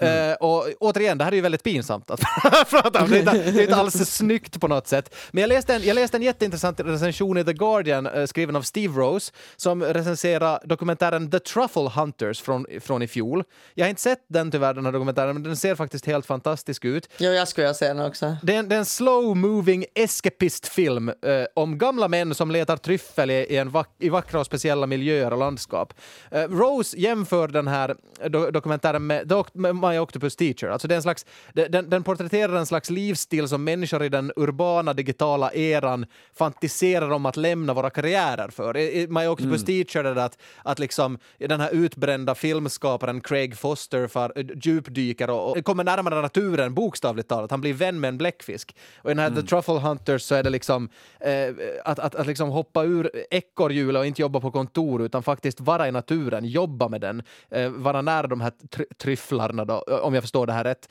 [0.00, 0.30] Mm.
[0.30, 2.20] Eh, och återigen, det här är ju väldigt pinsamt att
[2.70, 3.10] prata om.
[3.10, 5.14] Det är, inte, det är inte alls snyggt på något sätt.
[5.30, 8.62] Men jag läste en, jag läste en jätteintressant recension i The Guardian eh, skriven av
[8.62, 13.44] Steve Rose som recenserar dokumentären The Truffle Hunters från, från i fjol.
[13.74, 16.84] Jag har inte sett den tyvärr, den här dokumentären, men den ser faktiskt helt fantastisk
[16.84, 17.08] ut.
[17.18, 18.36] Jo, jag skulle se den också.
[18.42, 21.14] Det är en, slow-moving escapist-film eh,
[21.54, 25.32] om gamla män som letar tryffel i, i, en vack, i vackra och speciella miljöer
[25.32, 25.94] och landskap.
[26.30, 27.96] Rose jämför den här
[28.28, 30.68] do, dokumentären med, dok, med My Octopus Teacher.
[30.68, 34.92] Alltså det en slags, den, den porträtterar en slags livsstil som människor i den urbana
[34.92, 36.06] digitala eran
[36.38, 38.76] fantiserar om att lämna våra karriärer för.
[38.76, 43.56] I, i My Octopus Teacher är det att, att liksom den här utbrända filmskaparen Craig
[43.56, 44.32] Foster far,
[44.64, 47.50] djupdyker och, och kommer närmare naturen bokstavligt talat.
[47.50, 48.76] Han blir vän med en bläckfisk.
[48.96, 50.88] Och i den här The Truffle Hunters så är det liksom
[51.20, 55.60] eh, att, att, att liksom hoppa ur ekorrhjulet och inte jobba på kontor utan faktiskt
[55.60, 59.94] vara i naturen, jobba med den, eh, vara nära de här tr tryfflarna då, Eh,
[59.96, 60.88] om jag förstår det här rätt.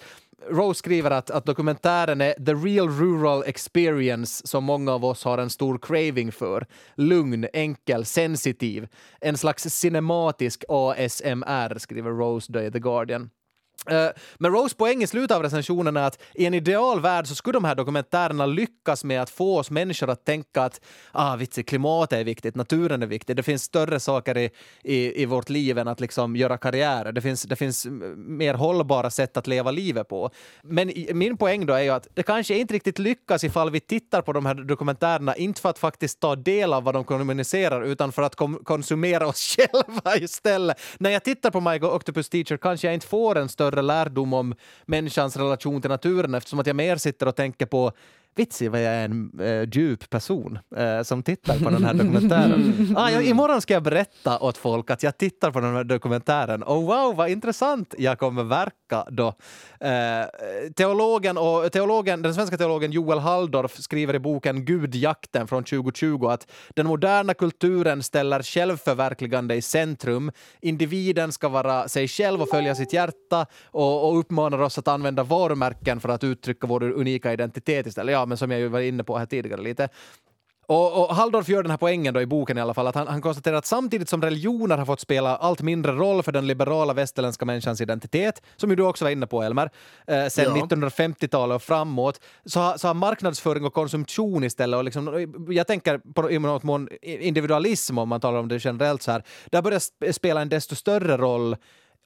[0.49, 5.37] Rose skriver att, att dokumentären är the real rural experience som många av oss har
[5.37, 6.65] en stor craving för.
[6.95, 8.87] Lugn, enkel, sensitiv.
[9.21, 13.29] En slags cinematisk ASMR, skriver Rose då i The Guardian.
[13.85, 17.35] Eh, men Rose poäng i slutet av recensionen är att i en ideal värld så
[17.35, 21.63] skulle de här dokumentärerna lyckas med att få oss människor att tänka att ah, vitsi,
[21.63, 24.49] klimatet är viktigt, naturen är viktig, det finns större saker i,
[24.83, 27.11] i, i vårt liv än att liksom göra karriär.
[27.11, 30.29] Det finns, det finns mer hållbara sätt att leva livet på.
[30.63, 33.79] Men i, min poäng då är ju att det kanske inte riktigt lyckas ifall vi
[33.79, 37.81] tittar på de här dokumentärerna, inte för att faktiskt ta del av vad de kommunicerar,
[37.81, 40.81] utan för att kom, konsumera oss själva istället.
[40.97, 44.33] När jag tittar på My Octopus Teacher kanske jag inte får en större större lärdom
[44.33, 44.55] om
[44.85, 47.91] människans relation till naturen eftersom att jag mer sitter och tänker på
[48.37, 52.93] Vitsi vad jag är en äh, djup person äh, som tittar på den här dokumentären.
[52.97, 56.63] ah, jag, imorgon ska jag berätta åt folk att jag tittar på den här dokumentären.
[56.63, 59.27] Och wow, vad intressant jag kommer verka då.
[59.79, 60.25] Eh,
[60.75, 66.47] teologen, och, teologen, den svenska teologen Joel Halldorf skriver i boken Gudjakten från 2020 att
[66.69, 70.31] den moderna kulturen ställer självförverkligande i centrum.
[70.61, 75.23] Individen ska vara sig själv och följa sitt hjärta och, och uppmanar oss att använda
[75.23, 78.13] varumärken för att uttrycka vår unika identitet istället.
[78.13, 79.89] Ja, men som jag ju var inne på här tidigare lite.
[80.69, 83.07] Och, och Halldorf gör den här poängen då i boken i alla fall, att han,
[83.07, 86.93] han konstaterar att samtidigt som religioner har fått spela allt mindre roll för den liberala
[86.93, 89.69] västerländska människans identitet, som ju du också var inne på Elmer,
[90.07, 90.65] eh, sen Ja.
[90.65, 95.97] 1950-talet och framåt, så har, så har marknadsföring och konsumtion istället, och liksom, jag tänker
[96.13, 99.23] på i något mån individualism om man talar om det generellt så här,
[99.61, 101.55] börjat sp- spela en desto större roll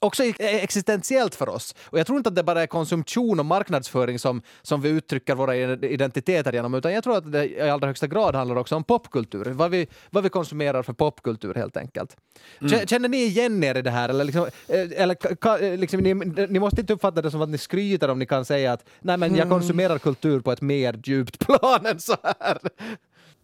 [0.02, 1.74] också e- existentiellt för oss.
[1.84, 5.34] Och jag tror inte att det bara är konsumtion och marknadsföring som, som vi uttrycker
[5.34, 8.84] våra identiteter genom, utan jag tror att det i allra högsta grad handlar också om
[8.84, 9.44] popkultur.
[9.44, 12.16] Vad vi, vad vi konsumerar för popkultur helt enkelt.
[12.60, 14.08] Kä- Känner ni igen er i det här?
[14.08, 16.14] Eller, liksom, eh, eller ka- liksom, ni,
[16.48, 19.16] ni måste inte uppfatta det som att ni skryter om ni kan säga att nej
[19.16, 22.58] men jag konsumerar kultur på ett mer djupt plan än så här.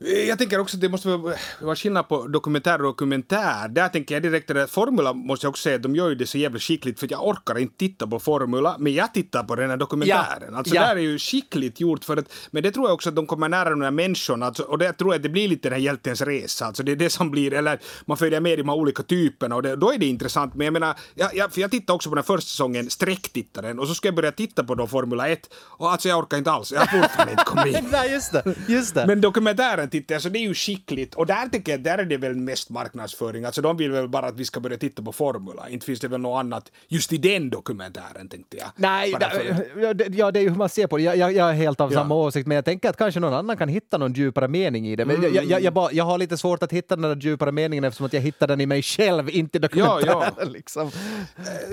[0.00, 3.68] Jag tänker också att det måste vara vara skillnad på dokumentär och dokumentär.
[3.68, 6.26] Där tänker jag direkt att Formula måste jag också säga att de gör ju det
[6.26, 9.70] så jävla skickligt för jag orkar inte titta på Formula, men jag tittar på den
[9.70, 10.48] här dokumentären.
[10.50, 10.80] Ja, Alltså ja.
[10.80, 13.48] där är ju skickligt gjort för att, men det tror jag också att de kommer
[13.48, 15.84] nära de här människorna, alltså, och det tror jag att det blir lite den här
[15.84, 18.76] hjältens resa, alltså det är det som blir, eller man följer med i de här
[18.76, 21.70] olika typerna och det, då är det intressant, men jag menar, jag, jag, för jag
[21.70, 24.86] tittade också på den första säsongen, sträcktittaren, och så ska jag börja titta på då
[24.86, 27.88] Formula 1, och alltså jag orkar inte alls, jag har fortfarande inte kommit in.
[27.92, 28.54] nej, just det.
[28.68, 29.06] Just det.
[29.06, 31.14] Men dokumentären tittar jag, så det är ju skickligt.
[31.14, 33.44] Och där tycker jag, där är det väl mest marknadsföring.
[33.44, 35.68] Alltså de vill väl bara att vi ska börja titta på Formula.
[35.68, 38.66] Inte finns det väl något annat just i den dokumentären tänkte jag.
[38.76, 41.02] Nej, ja, det- ja, det är ju hur man ser på det.
[41.02, 41.98] Jag, jag, jag är helt av Ja.
[41.98, 44.96] samma åsikt, men jag tänker att kanske någon annan kan hitta någon djupare mening i
[44.96, 45.04] det.
[45.04, 47.84] Men jag, jag, jag, bara, jag har lite svårt att hitta den där djupare meningen
[47.84, 50.32] eftersom att jag hittar den i mig själv, inte i dokumentären.
[50.38, 50.90] Ja, Liksom.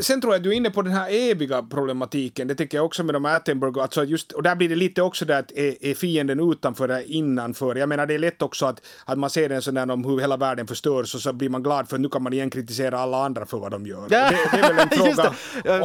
[0.01, 2.47] Sen tror jag att du är inne på den här eviga problematiken.
[2.47, 3.81] Det tycker jag också med de här Attenborough.
[3.81, 7.11] Alltså just, och där blir det lite också där att är, är fienden utanför eller
[7.11, 7.75] innanför?
[7.75, 10.19] Jag menar det är lätt också att, att man ser en sån där om hur
[10.19, 13.25] hela världen förstörs och så blir man glad för nu kan man igen kritisera alla
[13.25, 14.07] andra för vad de gör.
[14.09, 15.33] Ja, Det, det är väl en fråga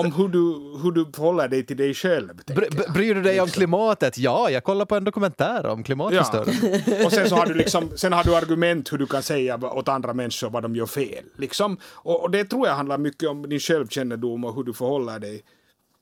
[0.01, 0.39] om hur du,
[0.83, 2.31] hur du förhåller dig till dig själv.
[2.47, 4.19] bry- bryr du dig om klimatet?
[4.19, 7.05] Ja, jag kollar på en dokumentär om klimatförstöring.
[7.05, 9.89] Och sen så har du liksom, sen har du argument hur du kan säga åt
[9.89, 11.25] andra människor vad de gör fel.
[11.37, 11.77] Liksom.
[11.85, 15.43] Och, och det tror jag handlar mycket om din självkännedom och hur du förhåller dig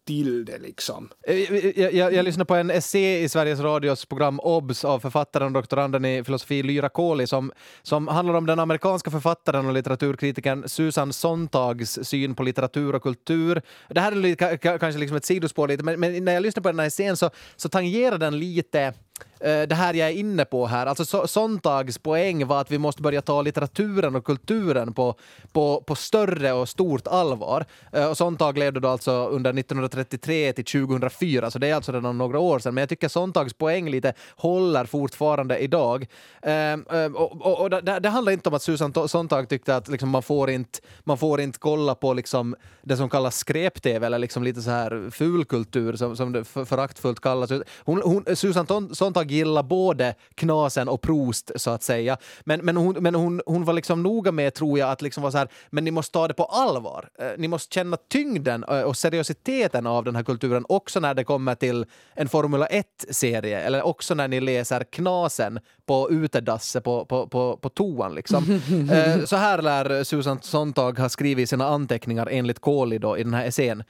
[0.09, 1.09] till det liksom.
[1.27, 4.85] Eh, eh, eh, jag, jag, jag lyssnade på en essä i Sveriges Radios program OBS
[4.85, 7.53] av författaren och doktoranden i filosofi Lyra Kohli som,
[7.83, 13.63] som handlar om den amerikanska författaren och litteraturkritikern Susan Sontags syn på litteratur och kultur.
[13.89, 16.69] Det här är lite, kanske liksom ett sidospår lite, men, men när jag lyssnar på
[16.69, 18.95] den här essän så, så tangerar den lite
[19.41, 20.87] Eh, det här jag är inne på här.
[20.87, 25.15] Alltså so- Sontags poäng var att vi måste börja ta litteraturen och kulturen på,
[25.53, 27.65] på, på större och stort allvar.
[27.93, 32.19] Eh, och Sontag levde då alltså under 1933 till 2004, så det är alltså redan
[32.19, 32.75] några år sedan.
[32.75, 36.07] Men jag tycker Sontags poäng lite håller fortfarande idag.
[36.43, 36.77] Eh,
[37.15, 40.23] och, och, och det, det handlar inte om att Susan Sontag tyckte att liksom man,
[40.23, 44.63] får inte, man får inte kolla på liksom det som kallas skräp-tv eller liksom lite
[44.63, 47.51] så här fulkultur som, som det föraktfullt kallas.
[47.79, 52.17] Hon, hon, Susan Sontag Sontag gillar både Knasen och Proust så att säga.
[52.47, 55.33] Men, men, hon, men hon, hon var liksom noga med, tror jag, att liksom vara
[55.33, 57.09] så här, men ni måste ta det på allvar.
[57.19, 61.25] Eh, Ni måste känna tyngden eh, och seriositeten av den här kulturen också när det
[61.25, 67.27] kommer till en Formula 1-serie eller också när ni läser Knasen på utedasset på, på,
[67.27, 68.15] på, på toan.
[68.15, 68.45] Liksom.
[68.89, 73.35] Eh, så här lär Susan Sontag ha skrivit sina anteckningar enligt Kohli då, i den
[73.35, 73.83] här essän.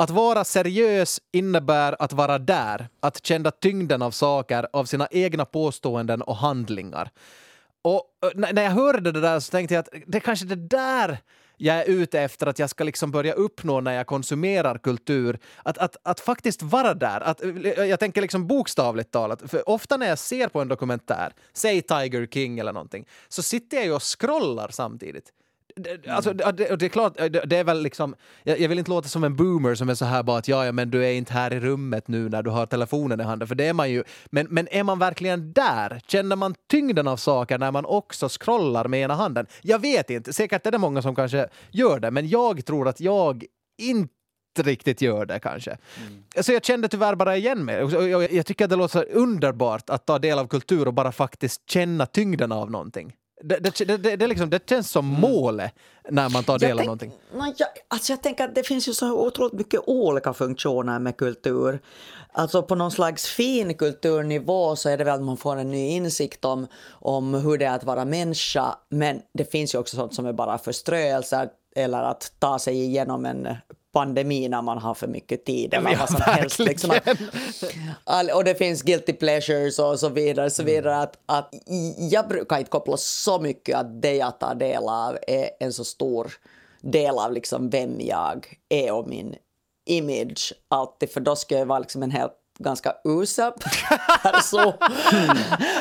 [0.00, 5.44] Att vara seriös innebär att vara där, att känna tyngden av saker, av sina egna
[5.44, 7.10] påståenden och handlingar.
[7.82, 10.56] Och eh, när jag hörde det där så tänkte jag att det är kanske det
[10.56, 11.18] där
[11.56, 15.38] jag är ute efter att jag ska liksom börja uppnå när jag konsumerar kultur.
[15.62, 17.20] Att, att, att faktiskt vara där.
[17.20, 19.50] Att, eh, jag tänker liksom bokstavligt talat.
[19.50, 23.76] För ofta när jag ser på en dokumentär, säg Tiger King eller någonting, så sitter
[23.76, 25.32] jag ju och scrollar samtidigt.
[25.76, 27.16] Det- Alltså, det, det, är klart,
[27.46, 28.14] det, är väl liksom...
[28.42, 30.66] Jag, jag vill inte låta som en boomer som är så här bara att ja,
[30.66, 33.48] ja, men du är inte här i rummet nu när du har telefonen i handen,
[33.48, 34.04] för det är man ju.
[34.30, 36.00] Men, men är man verkligen där?
[36.06, 39.46] Känner man tyngden av saker när man också scrollar med ena handen?
[39.62, 43.00] Jag vet inte, säkert är det många som kanske gör det, men jag tror att
[43.00, 43.44] jag
[43.78, 44.10] inte
[44.62, 45.76] riktigt gör det kanske.
[46.40, 47.74] Så jag kände tyvärr bara igen mig.
[47.92, 51.70] Jag, jag tycker att det låter underbart att ta del av kultur och bara faktiskt
[51.70, 53.12] känna tyngden av någonting.
[53.42, 55.72] Det, det, det, det, liksom, det känns som målet
[56.10, 57.12] när man tar del av tänk- någonting.
[57.32, 61.80] Jag, alltså jag tänker att det finns ju så otroligt mycket olika funktioner med kultur.
[62.32, 65.88] Alltså på någon slags fin kulturnivå så är det väl att man får en ny
[65.88, 68.78] insikt om, om hur det är att vara människa.
[68.88, 73.26] Men det finns ju också sånt som är bara förströelser eller att ta sig igenom
[73.26, 73.48] en
[73.92, 76.58] pandemi när man har för mycket tid eller Ja, vad som helst.
[76.58, 76.90] Liksom
[78.04, 80.50] att, och det finns guilty pleasures och så vidare.
[80.50, 81.54] Så vidare att, att
[81.98, 85.84] jag brukar inte koppla så mycket att det jag tar del av är en så
[85.84, 86.32] stor
[86.80, 89.34] del av liksom vem jag är och min
[89.86, 91.10] image alltid.
[91.10, 93.52] För då ska jag vara liksom en helt ganska usel
[94.22, 94.72] person.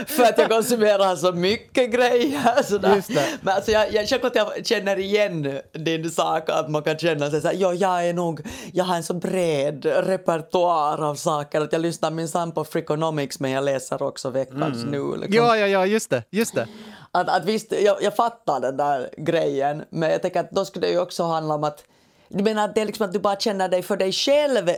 [0.08, 2.64] för att jag konsumerar så mycket grejer.
[2.64, 3.04] Sådär.
[3.42, 7.42] Men alltså jag, jag att jag känner igen din sak, att man kan känna sig
[7.42, 8.42] så här, ja, jag är nog,
[8.74, 13.52] jag har en så bred repertoar av saker att jag lyssnar minsann på Freakonomics men
[13.52, 15.16] jag läser också veckans nu.
[15.16, 15.46] Liksom.
[15.46, 16.24] Ja, ja, ja, just det.
[16.30, 16.68] Just det.
[17.12, 20.88] Att, att visst, jag, jag fattar den där grejen, men jag tänker att då skulle
[20.88, 21.84] det ju också handla om att
[22.30, 24.70] du menar att det är liksom att du bara känner dig för dig själv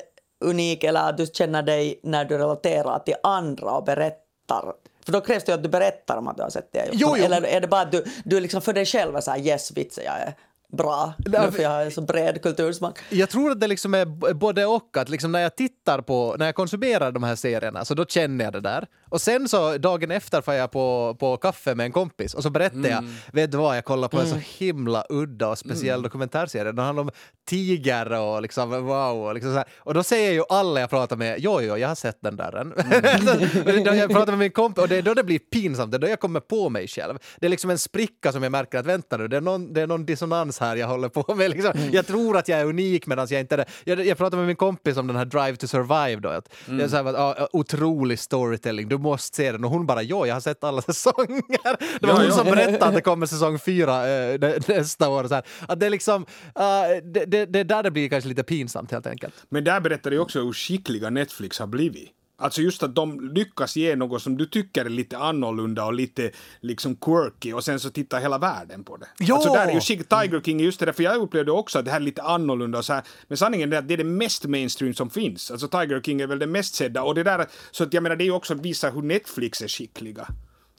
[0.42, 4.74] unik eller att du känner dig när du relaterar till andra och berättar?
[5.06, 6.90] För då krävs det ju att du berättar om att du har sett det.
[6.92, 7.26] Jo, jo.
[7.26, 9.40] Eller är det bara att du, du är liksom för dig själv är så här
[9.40, 10.34] yes vitsen jag är
[10.72, 13.00] bra, Nej, för jag har så bred kultursmak.
[13.10, 14.98] Jag tror att det liksom är både och.
[14.98, 18.46] Att liksom när jag tittar på, när jag konsumerar de här serierna, så då känner
[18.46, 18.88] jag det där.
[19.12, 22.50] Och sen så dagen efter får jag på, på kaffe med en kompis och så
[22.50, 23.04] berättar jag,
[23.34, 26.72] vet du vad, jag kollar på en så himla udda och speciell dokumentärserie.
[26.72, 27.12] Den handlar om
[27.50, 29.26] tiger och liksom wow.
[29.26, 29.68] Och, liksom så här.
[29.78, 32.52] och då säger ju alla jag pratar med, jo, jo, jag har sett den där.
[33.86, 36.00] Då jag pratar med min kompis och det är då det blir pinsamt, det är
[36.00, 37.18] då jag kommer på mig själv.
[37.40, 39.82] Det är liksom en spricka som jag märker att vänta nu, det är någon, det
[39.82, 41.52] är någon dissonans här jag håller på med.
[41.52, 41.72] Liksom.
[41.92, 43.66] Jag tror att jag är unik medan jag inte är det.
[43.84, 46.30] Jag, jag pratade med min kompis om den här Drive to Survive då.
[46.30, 49.64] Att jag sa att, ja, otrolig storytelling, du måste se den.
[49.64, 51.78] Och hon bara, jo, jag har sett alla säsonger.
[52.00, 52.32] Det var Ja, hon ja.
[52.32, 55.28] som berättade att det kommer säsong fyra nä- nästa år.
[55.28, 55.44] Så här.
[55.68, 56.26] Att det är liksom,
[56.56, 59.34] eh, det, det, det är där det blir kanske lite pinsamt helt enkelt.
[59.50, 62.10] Men där berättar det också hur skickliga Netflix har blivit.
[62.42, 66.32] Alltså just att de lyckas ge något som du tycker är lite annorlunda och lite
[66.60, 69.08] liksom quirky och sen så tittar hela världen på det.
[69.20, 69.36] Ja!
[69.36, 71.92] Alltså där är ju Tiger King, just det där, för jag upplevde också att det
[71.92, 74.46] här är lite annorlunda och så här, men sanningen är att det är det mest
[74.46, 75.52] mainstream som finns.
[75.52, 78.16] Alltså Tiger King är väl det mest sedda och det där, så att jag menar
[78.16, 80.28] det är ju också att visa hur Netflix är skickliga.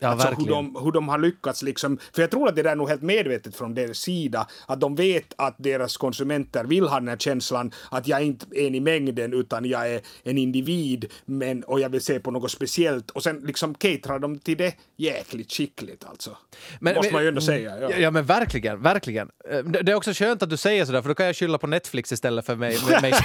[0.03, 2.71] Ja, alltså hur de, hur de har lyckats liksom, för jag tror att det där
[2.71, 6.99] är nog helt medvetet från deras sida, att de vet att deras konsumenter vill ha
[6.99, 10.39] den här känslan att jag är inte är en i mängden utan jag är en
[10.39, 14.57] individ men, och jag vill se på något speciellt och sen liksom caterar de till
[14.59, 16.37] det jäkligt skickligt alltså.
[16.81, 17.79] Men- Måste men- man ju ändå säga.
[17.81, 17.91] Ja.
[17.99, 19.29] Ja, men verkligen, verkligen.
[19.51, 21.67] Eh, Det är också skönt att du säger sådär, för då kan jag skylla på
[21.67, 22.79] Netflix istället för mig.
[23.03, 23.13] mig.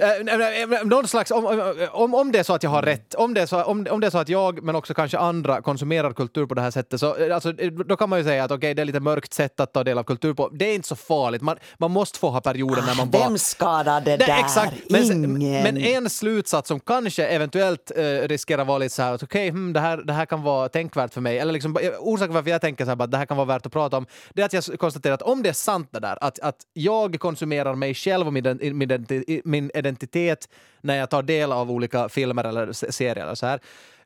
[0.00, 3.34] Eh, nej, Någon slags, om, om, om det är så att jag har rätt, om
[3.34, 6.12] det, är så, om, om det är så att jag, men också kanske andra, konsumerar
[6.12, 8.50] kultur på det här sättet, så eh, alltså, eh, då kan man ju säga att
[8.50, 10.48] okej, det är lite mörkt sätt att ta del av kultur på.
[10.48, 11.42] Det är inte så farligt.
[11.42, 13.28] Man, man måste få ha perioder när man bara...
[13.28, 14.40] Vem skadar det där?
[14.40, 14.74] Exakt.
[14.90, 15.62] Men, Ingen.
[15.62, 19.72] men en slutsats som kanske eventuellt eh, riskerar vara lite så här att okej, hmm,
[19.72, 21.38] det, här, det här kan vara tänkvärt för mig.
[21.38, 23.66] Eller liksom, eh, orsaken varför jag tänker så här, att det här kan vara värt
[23.66, 26.18] att prata om, det är att jag konstaterar att om det är sant det där,
[26.20, 30.48] att, att jag konsumerar mig själv och min, min, min identitet
[30.80, 33.60] när jag tar del av olika filmer eller se- serier eller så här,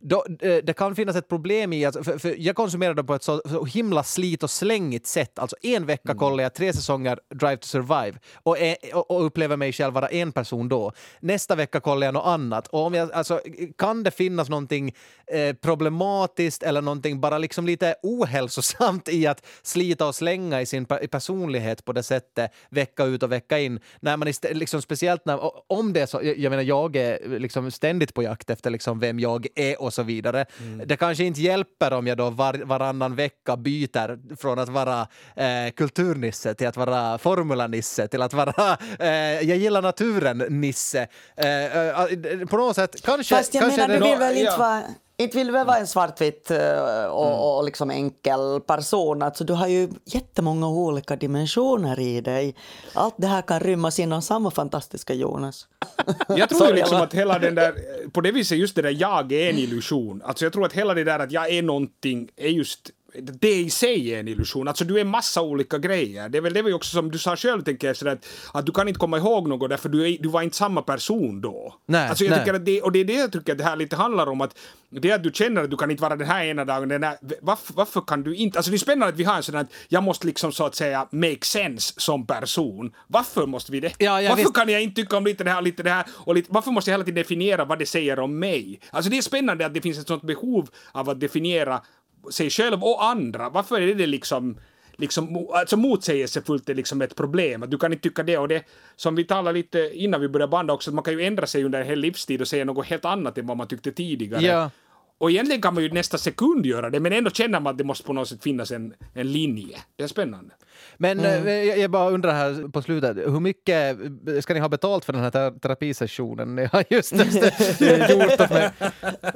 [0.09, 3.15] då, eh, det kan finnas ett problem i att, för, för jag konsumerar det på
[3.15, 5.39] ett så, så himla slit och slängigt sätt.
[5.39, 9.57] Alltså en vecka kollar jag tre säsonger Drive to Survive och, är, och, och upplever
[9.57, 10.93] mig själv vara en person då.
[11.21, 12.67] Nästa vecka kollar jag något annat.
[12.67, 13.41] Och om jag, alltså,
[13.79, 14.95] kan det finnas någonting
[15.27, 20.85] eh, problematiskt eller någonting bara liksom lite ohälsosamt i att slita och slänga i sin
[20.85, 23.81] per- personlighet på det sättet vecka ut och vecka in?
[24.01, 27.39] När man istä- liksom, speciellt när, om det är så, jag, jag menar jag är
[27.39, 30.47] liksom ständigt på jakt efter liksom vem jag är och så vidare.
[30.87, 35.01] Det kanske inte hjälper om jag då var, varannan vecka byter från att vara
[35.37, 39.09] eh, kulturnisse till att vara formulanisse till att vara eh,
[39.49, 41.07] jag gillar naturen-nisse.
[41.37, 43.37] Eh, eh, på något sätt, kanske...
[43.37, 44.59] Fast jag kanske menar, du det- vill väl inte ja.
[44.59, 44.83] vara...
[45.17, 49.23] Inte vill du väl vara en svartvit eh, och, och liksom enkel person?
[49.23, 52.55] Alltså, du har ju jättemånga olika dimensioner i dig.
[52.93, 55.67] Allt det här kan rymmas inom samma fantastiska Jonas.
[56.29, 57.75] Jag tror ju Sorry, liksom att hela den där,
[58.13, 60.23] på det viset just det där jag är en illusion.
[60.25, 62.91] Alltså jag tror att hela det där att jag är någonting är just
[63.23, 64.69] det i sig är en illusion.
[64.69, 66.29] Alltså du är massa olika grejer.
[66.29, 68.73] Det är väl det vi också som du sa själv tänker jag att, att du
[68.73, 71.75] kan inte komma ihåg något därför du, är, du var inte samma person då.
[71.87, 72.39] Nej, alltså jag nej.
[72.41, 74.41] tycker att det, och det är det jag tycker att det här lite handlar om
[74.41, 74.59] att
[74.91, 77.03] det är att du känner att du kan inte vara den här ena dagen, den
[77.03, 79.57] här, varför, varför kan du inte, alltså det är spännande att vi har en sån
[79.57, 82.93] att jag måste liksom så att säga make sense som person.
[83.09, 83.93] Varför måste vi det?
[83.99, 84.55] Ja, ja, varför visst.
[84.55, 86.91] kan jag inte tycka om lite det här, lite det här och lite, varför måste
[86.91, 88.81] jag hela tiden definiera vad det säger om mig?
[88.91, 91.83] Alltså det är spännande att det finns ett sånt behov av att definiera
[92.31, 93.49] sig själv och andra.
[93.49, 94.57] Varför är det liksom
[94.97, 97.63] liksom, alltså motsägelsefullt är liksom ett problem.
[97.63, 98.65] Att du kan inte tycka det och det
[98.97, 101.65] som vi talade lite innan vi började banda också, att man kan ju ändra sig
[101.65, 104.43] under en hel livstid och säga något helt annat än vad man tyckte tidigare.
[104.43, 104.71] Ja.
[105.19, 107.85] Och egentligen kan man ju nästa sekund göra det, men ändå känner man att det
[107.85, 109.79] måste på något sätt finnas en, en linje.
[109.97, 110.55] Det är spännande.
[110.99, 113.97] Men eh, jag, jag bara undrar här på slutet, hur mycket
[114.29, 117.13] eh, ska ni ha betalt för den här ter- terapisessionen ni har just
[117.83, 118.71] eh, gjort mig?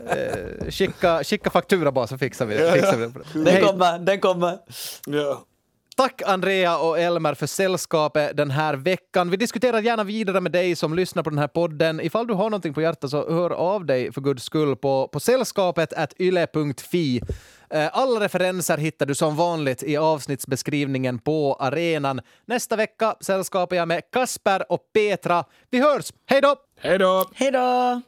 [0.09, 2.57] Eh, Skicka, skicka faktura bara så fixar vi.
[2.57, 3.51] Fixar vi det.
[3.51, 4.59] Den kommer, den kommer.
[5.07, 5.45] Ja.
[5.99, 9.31] Tack Andrea och Elmer för sällskapet den här veckan.
[9.31, 12.01] Vi diskuterar gärna vidare med dig som lyssnar på den här podden.
[12.01, 15.21] Ifall du har någonting på hjärtat så hör av dig för guds skull på, på
[15.21, 17.21] sällskapet at yle.fi.
[17.71, 22.21] Eh, Alla referenser hittar du som vanligt i avsnittsbeskrivningen på arenan.
[22.47, 25.45] Nästa vecka sällskapar jag med Kasper och Petra.
[25.71, 26.13] Vi hörs!
[26.27, 26.57] Hej då!
[26.81, 27.25] Hej då!
[27.35, 28.03] Hej då!